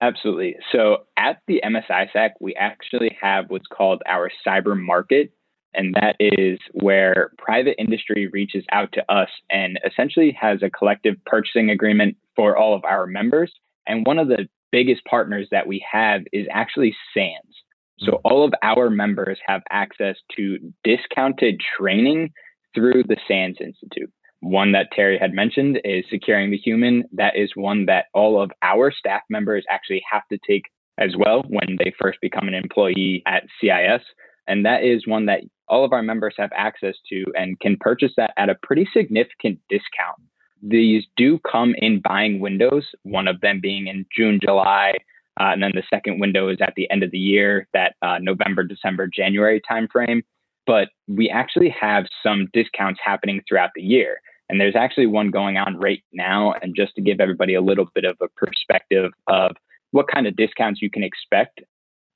[0.02, 0.56] Absolutely.
[0.70, 5.32] So, at the MSISAC, we actually have what's called our cyber market.
[5.72, 11.14] And that is where private industry reaches out to us and essentially has a collective
[11.26, 13.52] purchasing agreement for all of our members.
[13.86, 17.54] And one of the biggest partners that we have is actually SANS.
[18.00, 18.20] So mm-hmm.
[18.24, 22.32] all of our members have access to discounted training
[22.74, 24.12] through the SANS Institute.
[24.40, 27.04] One that Terry had mentioned is Securing the Human.
[27.12, 30.64] That is one that all of our staff members actually have to take
[30.98, 34.02] as well when they first become an employee at CIS.
[34.46, 38.12] And that is one that all of our members have access to and can purchase
[38.16, 40.18] that at a pretty significant discount.
[40.62, 44.94] These do come in buying windows, one of them being in June, July,
[45.38, 48.18] uh, and then the second window is at the end of the year, that uh,
[48.20, 50.22] November, December, January timeframe.
[50.66, 54.20] But we actually have some discounts happening throughout the year.
[54.48, 56.54] And there's actually one going on right now.
[56.60, 59.56] And just to give everybody a little bit of a perspective of
[59.92, 61.60] what kind of discounts you can expect,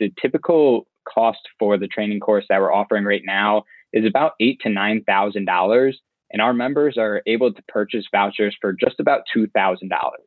[0.00, 4.60] the typical cost for the training course that we're offering right now is about eight
[4.62, 6.00] to nine thousand dollars,
[6.30, 10.20] and our members are able to purchase vouchers for just about two thousand dollars.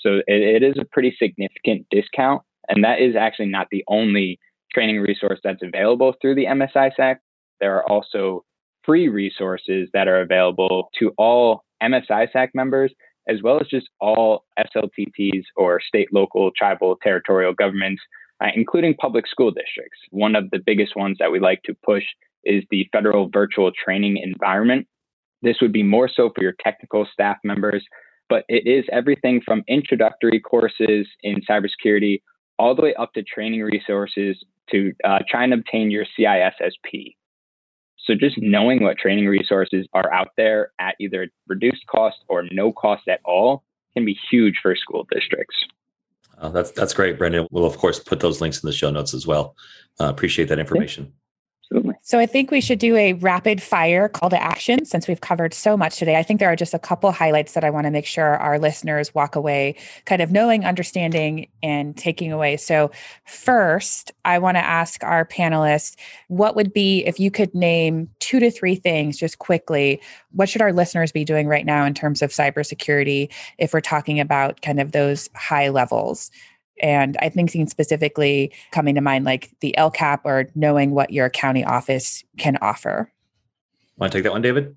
[0.00, 2.42] So it, it is a pretty significant discount.
[2.68, 4.38] And that is actually not the only
[4.72, 7.16] training resource that's available through the MSISAC.
[7.60, 8.44] There are also
[8.84, 12.92] free resources that are available to all MSISAC members,
[13.28, 18.02] as well as just all SLTTs or state, local, tribal, territorial governments,
[18.42, 19.98] uh, including public school districts.
[20.10, 22.04] One of the biggest ones that we like to push
[22.44, 24.86] is the federal virtual training environment.
[25.42, 27.84] This would be more so for your technical staff members,
[28.30, 32.22] but it is everything from introductory courses in cybersecurity
[32.58, 37.16] all the way up to training resources to uh, try and obtain your CISSP.
[38.06, 42.72] So just knowing what training resources are out there at either reduced cost or no
[42.72, 45.56] cost at all can be huge for school districts.
[46.38, 47.46] Uh, that's that's great, Brendan.
[47.50, 49.54] We'll of course put those links in the show notes as well.
[50.00, 51.12] Uh, appreciate that information.
[52.10, 55.54] So I think we should do a rapid fire call to action since we've covered
[55.54, 56.16] so much today.
[56.16, 58.58] I think there are just a couple highlights that I want to make sure our
[58.58, 59.76] listeners walk away
[60.06, 62.56] kind of knowing, understanding, and taking away.
[62.56, 62.90] So,
[63.26, 65.94] first, I want to ask our panelists
[66.26, 70.62] what would be, if you could name two to three things just quickly, what should
[70.62, 74.80] our listeners be doing right now in terms of cybersecurity if we're talking about kind
[74.80, 76.32] of those high levels?
[76.80, 81.64] And I think specifically coming to mind like the LCAP or knowing what your county
[81.64, 83.12] office can offer.
[83.96, 84.74] Want to take that one, David?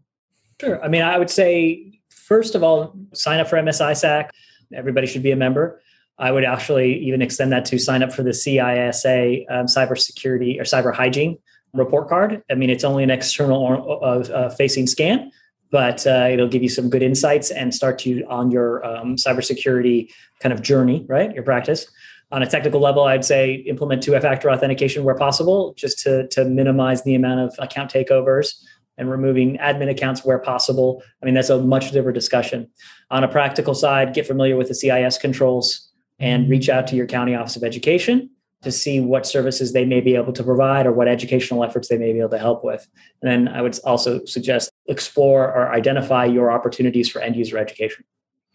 [0.60, 0.84] Sure.
[0.84, 4.30] I mean, I would say, first of all, sign up for MSISAC.
[4.74, 5.82] Everybody should be a member.
[6.20, 10.64] I would actually even extend that to sign up for the CISA um, cybersecurity or
[10.64, 11.38] cyber hygiene
[11.74, 12.44] report card.
[12.50, 15.32] I mean, it's only an external uh, uh, facing scan,
[15.74, 20.08] but uh, it'll give you some good insights and start you on your um, cybersecurity
[20.40, 21.34] kind of journey, right?
[21.34, 21.88] Your practice.
[22.32, 27.04] On a technical level, I'd say implement two-factor authentication where possible, just to, to minimize
[27.04, 28.54] the amount of account takeovers
[29.00, 31.02] and removing admin accounts where possible.
[31.24, 32.70] I mean, that's a much different discussion.
[33.10, 37.08] On a practical side, get familiar with the CIS controls and reach out to your
[37.08, 38.30] county office of education
[38.62, 41.98] to see what services they may be able to provide or what educational efforts they
[41.98, 42.88] may be able to help with.
[43.24, 48.06] And then I would also suggest explore or identify your opportunities for end user education.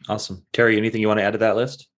[0.08, 0.44] Awesome.
[0.52, 1.88] Terry, anything you want to add to that list?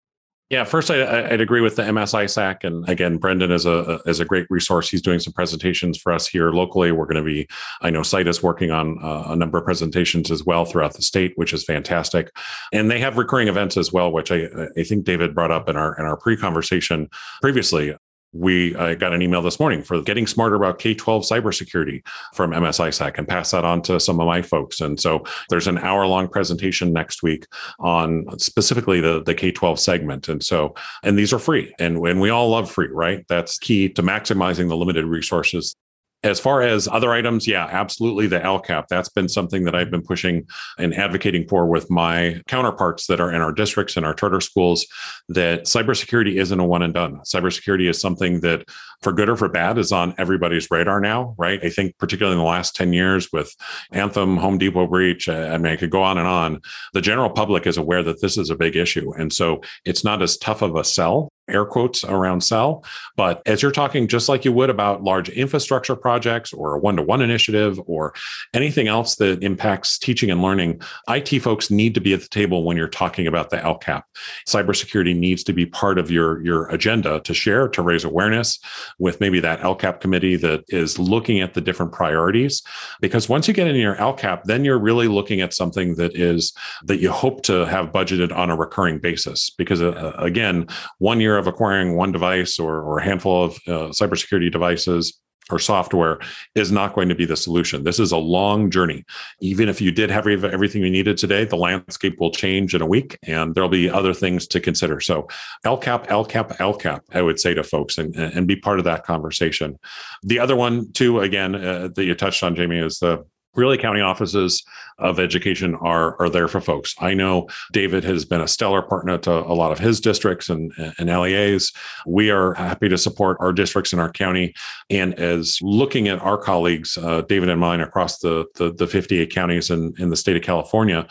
[0.50, 4.24] Yeah, first I, would agree with the MSISAC, and again, Brendan is a is a
[4.24, 4.90] great resource.
[4.90, 6.90] He's doing some presentations for us here locally.
[6.90, 7.46] We're going to be,
[7.82, 11.02] I know, CITE is working on uh, a number of presentations as well throughout the
[11.02, 12.32] state, which is fantastic.
[12.72, 15.76] And they have recurring events as well, which I I think David brought up in
[15.76, 17.08] our in our pre conversation
[17.40, 17.94] previously
[18.32, 22.52] we uh, got an email this morning for getting smarter about K 12 cybersecurity from
[22.52, 24.80] MSISAC and pass that on to some of my folks.
[24.80, 27.46] And so there's an hour long presentation next week
[27.80, 30.28] on specifically the, the K 12 segment.
[30.28, 33.24] And so, and these are free and, and we all love free, right?
[33.28, 35.74] That's key to maximizing the limited resources
[36.22, 38.26] as far as other items, yeah, absolutely.
[38.26, 40.46] The LCAP, that's been something that I've been pushing
[40.78, 44.86] and advocating for with my counterparts that are in our districts and our charter schools.
[45.28, 47.20] That cybersecurity isn't a one and done.
[47.20, 48.68] Cybersecurity is something that,
[49.02, 51.62] for good or for bad, is on everybody's radar now, right?
[51.64, 53.54] I think, particularly in the last 10 years with
[53.92, 56.60] Anthem, Home Depot breach, uh, I mean, I could go on and on.
[56.92, 59.12] The general public is aware that this is a big issue.
[59.14, 62.84] And so it's not as tough of a sell air quotes around sell.
[63.16, 66.96] But as you're talking, just like you would about large infrastructure projects or a one
[66.96, 68.14] to one initiative or
[68.54, 72.64] anything else that impacts teaching and learning, IT folks need to be at the table
[72.64, 74.02] when you're talking about the LCAP.
[74.46, 78.58] Cybersecurity needs to be part of your, your agenda to share, to raise awareness
[78.98, 82.62] with maybe that LCAP committee that is looking at the different priorities.
[83.00, 86.52] Because once you get in your LCAP, then you're really looking at something that is
[86.84, 89.50] that you hope to have budgeted on a recurring basis.
[89.50, 90.66] Because uh, again,
[90.98, 95.58] one year of acquiring one device or, or a handful of uh, cybersecurity devices or
[95.58, 96.18] software
[96.54, 97.84] is not going to be the solution.
[97.84, 99.04] This is a long journey.
[99.40, 102.86] Even if you did have everything you needed today, the landscape will change in a
[102.86, 105.00] week and there'll be other things to consider.
[105.00, 105.28] So
[105.66, 109.78] LCAP, LCAP, LCAP, I would say to folks and, and be part of that conversation.
[110.22, 113.24] The other one too, again, uh, that you touched on, Jamie, is the
[113.54, 114.64] really county offices
[114.98, 116.94] of education are are there for folks.
[117.00, 120.72] I know David has been a stellar partner to a lot of his districts and,
[120.98, 121.72] and LEAs.
[122.06, 124.54] We are happy to support our districts in our county.
[124.88, 129.32] And as looking at our colleagues, uh, David and mine across the, the, the 58
[129.32, 131.06] counties in, in the state of California,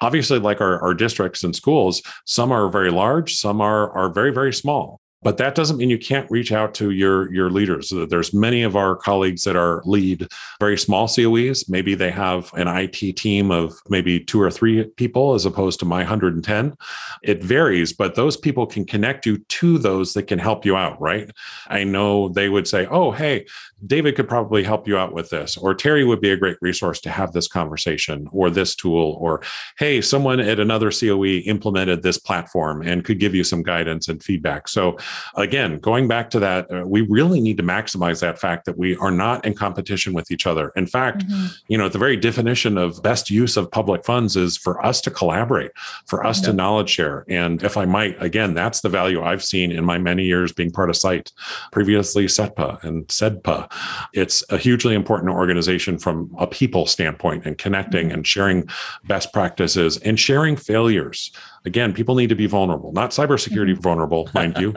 [0.00, 4.32] obviously like our, our districts and schools, some are very large, some are, are very,
[4.32, 7.92] very small but that doesn't mean you can't reach out to your your leaders.
[8.08, 10.28] There's many of our colleagues that are lead
[10.60, 15.34] very small coes maybe they have an it team of maybe two or three people
[15.34, 16.74] as opposed to my 110
[17.22, 21.00] it varies but those people can connect you to those that can help you out
[21.00, 21.30] right?
[21.68, 23.46] I know they would say oh hey
[23.86, 27.00] david could probably help you out with this or terry would be a great resource
[27.00, 29.42] to have this conversation or this tool or
[29.78, 34.22] hey someone at another coe implemented this platform and could give you some guidance and
[34.22, 34.68] feedback.
[34.68, 34.96] So
[35.36, 38.96] again, going back to that, uh, we really need to maximize that fact that we
[38.96, 40.72] are not in competition with each other.
[40.76, 41.46] In fact, mm-hmm.
[41.68, 45.10] you know, the very definition of best use of public funds is for us to
[45.10, 45.72] collaborate,
[46.06, 47.24] for us to knowledge share.
[47.28, 50.70] And if I might, again, that's the value I've seen in my many years being
[50.70, 51.32] part of CITE,
[51.72, 53.70] previously CETPA and CEDPA.
[54.12, 58.14] It's a hugely important organization from a people standpoint and connecting mm-hmm.
[58.14, 58.68] and sharing
[59.04, 61.32] best practices and sharing failures
[61.64, 63.80] again, people need to be vulnerable, not cybersecurity mm-hmm.
[63.80, 64.74] vulnerable, mind you,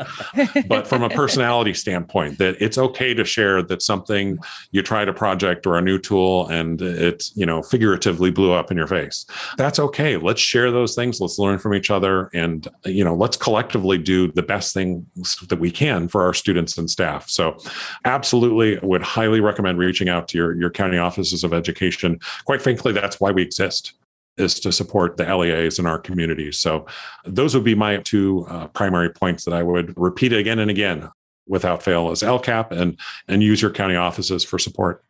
[0.68, 4.38] but from a personality standpoint, that it's okay to share that something
[4.72, 8.72] you tried a project or a new tool and it, you know, figuratively blew up
[8.72, 9.26] in your face.
[9.58, 10.18] That's okay.
[10.18, 11.20] Let's share those things.
[11.20, 15.60] Let's learn from each other and, you know, let's collectively do the best things that
[15.60, 17.30] we can for our students and staff.
[17.30, 17.58] So
[18.06, 22.20] absolutely would highly recommend reaching out to your, your county offices of education.
[22.46, 23.94] Quite frankly, that's why we exist
[24.38, 26.60] is to support the LEAs in our communities.
[26.60, 26.86] So
[27.26, 31.10] those would be my two uh, primary points that I would repeat again and again
[31.48, 35.04] without fail as LCAP and and use your county offices for support.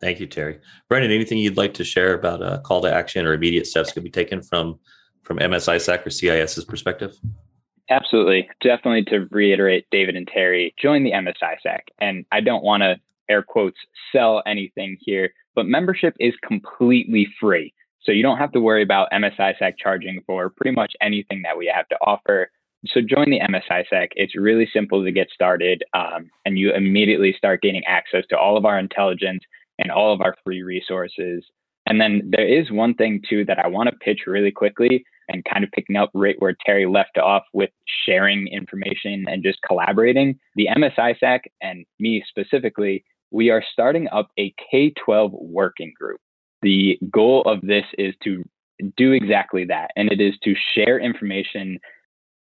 [0.00, 0.58] Thank you, Terry.
[0.88, 4.02] Brendan, anything you'd like to share about a call to action or immediate steps could
[4.02, 4.78] be taken from
[5.22, 7.16] from MSISAC or CIS's perspective?
[7.88, 8.48] Absolutely.
[8.60, 11.80] Definitely to reiterate, David and Terry, join the MSISAC.
[12.00, 12.96] And I don't want to
[13.28, 13.78] air quotes
[14.10, 17.72] sell anything here, but membership is completely free.
[18.04, 21.70] So you don't have to worry about MSISAC charging for pretty much anything that we
[21.74, 22.50] have to offer.
[22.86, 24.08] So join the MSISAC.
[24.16, 28.56] It's really simple to get started, um, and you immediately start gaining access to all
[28.56, 29.44] of our intelligence
[29.78, 31.44] and all of our free resources.
[31.86, 35.44] And then there is one thing too that I want to pitch really quickly and
[35.44, 37.70] kind of picking up right where Terry left off with
[38.04, 40.38] sharing information and just collaborating.
[40.56, 46.20] The MSISAC and me specifically, we are starting up a K 12 working group.
[46.62, 48.44] The goal of this is to
[48.96, 51.78] do exactly that, and it is to share information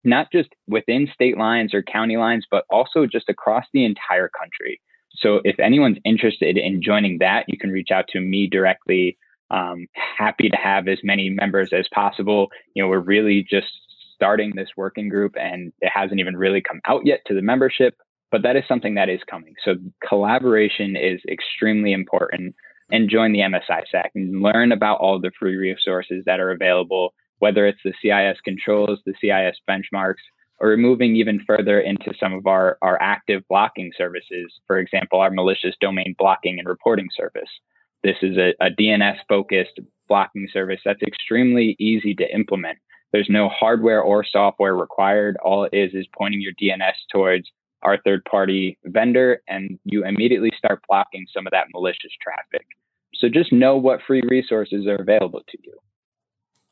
[0.04, 4.80] not just within state lines or county lines, but also just across the entire country.
[5.16, 9.18] So if anyone's interested in joining that, you can reach out to me directly.
[9.50, 12.50] Um, happy to have as many members as possible.
[12.74, 13.68] You know, we're really just
[14.14, 17.96] starting this working group and it hasn't even really come out yet to the membership,
[18.32, 19.54] but that is something that is coming.
[19.64, 19.76] So
[20.08, 22.56] collaboration is extremely important
[22.92, 27.14] and join the MSI MSISAC and learn about all the free resources that are available,
[27.40, 30.24] whether it's the CIS controls, the CIS benchmarks,
[30.60, 34.52] or moving even further into some of our, our active blocking services.
[34.66, 37.50] For example, our malicious domain blocking and reporting service.
[38.04, 42.78] This is a, a DNS focused blocking service that's extremely easy to implement.
[43.12, 45.38] There's no hardware or software required.
[45.44, 47.50] All it is is pointing your DNS towards
[47.84, 52.66] our third party vendor, and you immediately start blocking some of that malicious traffic.
[53.14, 55.74] So just know what free resources are available to you.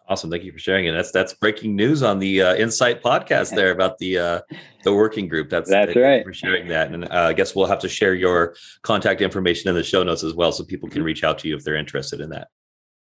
[0.08, 0.92] Awesome, thank you for sharing it.
[0.92, 4.42] That's that's breaking news on the uh, inCITE podcast there about the uh,
[4.84, 5.50] the working group.
[5.50, 8.56] That's that's right for sharing that, and uh, I guess we'll have to share your
[8.84, 11.56] contact information in the show notes as well, so people can reach out to you
[11.56, 12.50] if they're interested in that.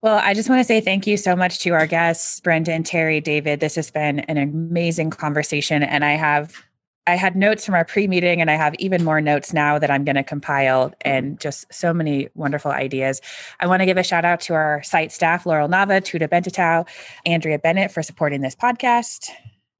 [0.03, 3.21] Well, I just want to say thank you so much to our guests, Brendan, Terry,
[3.21, 3.61] David.
[3.61, 6.63] This has been an amazing conversation, and I have
[7.07, 10.05] I had notes from our pre-meeting and I have even more notes now that I'm
[10.05, 10.95] going to compile mm-hmm.
[11.05, 13.21] and just so many wonderful ideas.
[13.61, 16.87] I want to give a shout out to our CITE staff, Laurel Nava, Tuda Bentatau,
[17.25, 19.31] Andrea Bennett for supporting this podcast.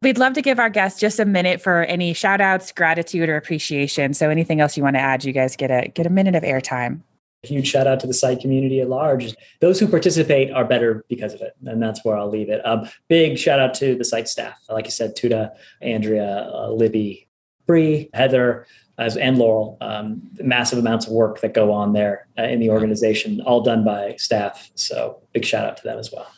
[0.03, 3.37] We'd love to give our guests just a minute for any shout outs, gratitude, or
[3.37, 4.15] appreciation.
[4.15, 6.43] So anything else you want to add, you guys get a get a minute of
[6.43, 7.01] airtime
[7.47, 9.35] huge shout out to the CITE community at large.
[9.61, 12.65] Those who participate are better because of it, and that's where I'll leave it.
[12.67, 17.29] Um, big shout out to the CITE staff, like I said, Tuda, Andrea, uh, Libby,
[17.67, 18.67] Bree, Heather,
[18.99, 19.77] as, and Laurel.
[19.81, 23.85] Um, massive amounts of work that go on there uh, in the organization, all done
[23.85, 24.71] by staff.
[24.75, 26.31] So big shout out to them as well.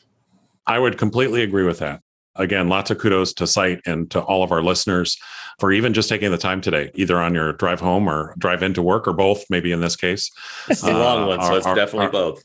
[0.67, 2.01] I would completely agree with that
[2.39, 5.19] again, lots of kudos to CITE and to all of our listeners
[5.59, 8.83] for even just taking the time today, either on your drive home or drive into
[8.83, 10.31] work or both, maybe in this case.
[10.69, 12.43] It's a uh, long one, so it's definitely both.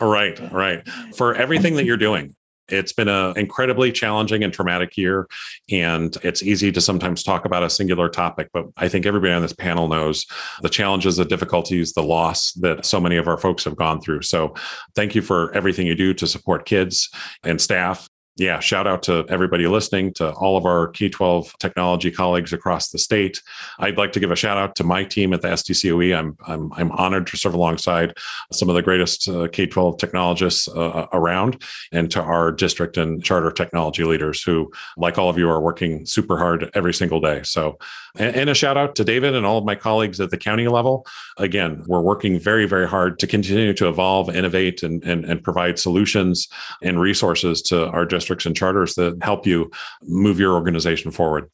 [0.00, 0.86] Right, right.
[1.16, 2.34] For everything that you're doing.
[2.68, 5.28] It's been an incredibly challenging and traumatic year,
[5.70, 8.48] and it's easy to sometimes talk about a singular topic.
[8.54, 10.24] But I think everybody on this panel knows
[10.62, 14.22] the challenges, the difficulties, the loss that so many of our folks have gone through.
[14.22, 14.54] So,
[14.94, 17.10] thank you for everything you do to support kids
[17.42, 22.10] and staff yeah, shout out to everybody listening, to all of our K 12 technology
[22.10, 23.40] colleagues across the state.
[23.78, 26.18] I'd like to give a shout out to my team at the SDCOE.
[26.18, 28.16] I'm, I'm, I'm honored to serve alongside
[28.52, 31.62] some of the greatest uh, K 12 technologists uh, around,
[31.92, 36.04] and to our district and charter technology leaders who, like all of you, are working
[36.04, 37.42] super hard every single day.
[37.44, 37.78] So,
[38.16, 40.66] and, and a shout out to David and all of my colleagues at the county
[40.66, 41.06] level.
[41.36, 45.78] Again, we're working very, very hard to continue to evolve, innovate, and, and, and provide
[45.78, 46.48] solutions
[46.82, 49.70] and resources to our district districts and charters that help you
[50.02, 51.50] move your organization forward.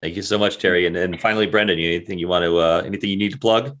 [0.00, 0.86] Thank you so much, Terry.
[0.86, 3.76] And then finally, Brendan, anything you want to, uh, anything you need to plug?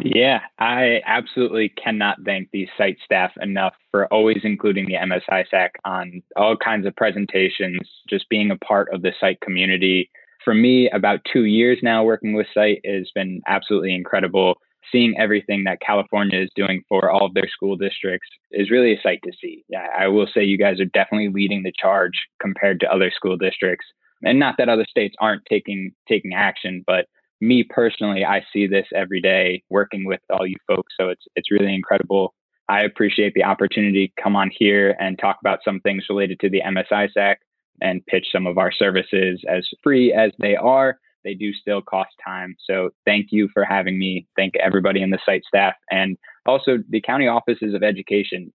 [0.00, 6.22] Yeah, I absolutely cannot thank the CITE staff enough for always including the MSISAC on
[6.36, 10.10] all kinds of presentations, just being a part of the CITE community.
[10.44, 14.58] For me, about two years now working with CITE has been absolutely incredible
[14.90, 19.00] seeing everything that California is doing for all of their school districts is really a
[19.02, 19.64] sight to see.
[19.98, 23.86] I will say you guys are definitely leading the charge compared to other school districts.
[24.22, 27.06] And not that other states aren't taking taking action, but
[27.40, 30.92] me personally, I see this every day working with all you folks.
[30.98, 32.34] So it's it's really incredible.
[32.68, 36.50] I appreciate the opportunity to come on here and talk about some things related to
[36.50, 37.36] the MSISAC
[37.80, 42.10] and pitch some of our services as free as they are they do still cost
[42.24, 42.56] time.
[42.68, 44.26] So thank you for having me.
[44.36, 46.16] Thank everybody in the CITE staff and
[46.46, 48.52] also the county offices of education.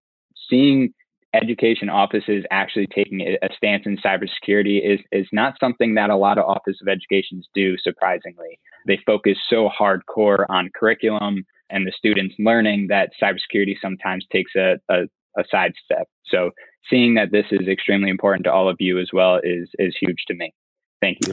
[0.48, 0.92] Seeing
[1.34, 6.38] education offices actually taking a stance in cybersecurity is is not something that a lot
[6.38, 12.34] of office of educations do surprisingly they focus so hardcore on curriculum and the students
[12.38, 15.02] learning that cybersecurity sometimes takes a, a,
[15.36, 16.50] a sidestep so
[16.88, 20.24] seeing that this is extremely important to all of you as well is is huge
[20.28, 20.52] to me
[21.00, 21.32] thank you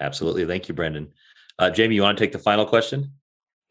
[0.00, 0.46] Absolutely.
[0.46, 1.12] Thank you, Brendan.
[1.58, 3.12] Uh, Jamie, you want to take the final question?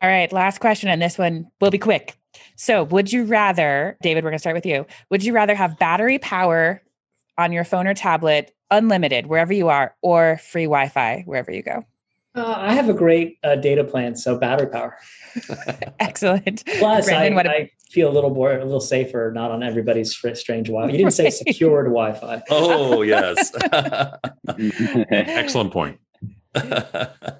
[0.02, 2.18] All right, last question, and this one will be quick.
[2.56, 4.85] So, would you rather, David, we're going to start with you.
[5.10, 6.81] Would you rather have battery power
[7.38, 11.61] on your phone or tablet, unlimited wherever you are, or free Wi Fi wherever you
[11.61, 11.84] go?
[12.34, 14.98] Uh, I have a great uh, data plan, so battery power.
[15.99, 16.64] Excellent.
[16.65, 20.15] Plus, Brandon, I, what I feel a little more, a little safer, not on everybody's
[20.15, 20.91] strange Wi-Fi.
[20.91, 22.41] You didn't say secured Wi-Fi.
[22.49, 23.52] Oh yes,
[25.11, 25.99] excellent point.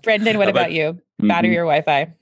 [0.04, 1.02] Brendan, what about, about, you?
[1.20, 1.60] Battery mm-hmm.
[1.60, 2.14] or Wi Fi?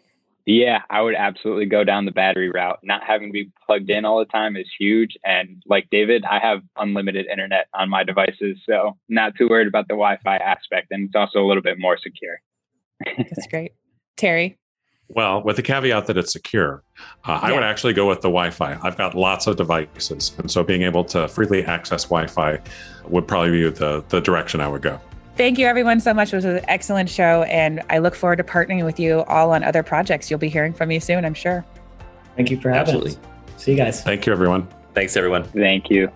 [0.45, 2.79] Yeah, I would absolutely go down the battery route.
[2.81, 5.15] Not having to be plugged in all the time is huge.
[5.23, 8.57] And like David, I have unlimited internet on my devices.
[8.65, 10.87] So not too worried about the Wi Fi aspect.
[10.89, 12.41] And it's also a little bit more secure.
[13.05, 13.73] That's great.
[14.17, 14.57] Terry?
[15.09, 16.83] Well, with the caveat that it's secure,
[17.25, 17.49] uh, yeah.
[17.49, 18.77] I would actually go with the Wi Fi.
[18.81, 20.31] I've got lots of devices.
[20.39, 22.59] And so being able to freely access Wi Fi
[23.07, 24.99] would probably be the, the direction I would go.
[25.39, 26.33] Thank you, everyone, so much.
[26.33, 27.43] It was an excellent show.
[27.43, 30.29] And I look forward to partnering with you all on other projects.
[30.29, 31.65] You'll be hearing from me soon, I'm sure.
[32.35, 33.11] Thank you for having Absolutely.
[33.11, 33.17] us.
[33.55, 34.03] See you guys.
[34.03, 34.67] Thank you, everyone.
[34.93, 35.45] Thanks, everyone.
[35.45, 36.11] Thank you.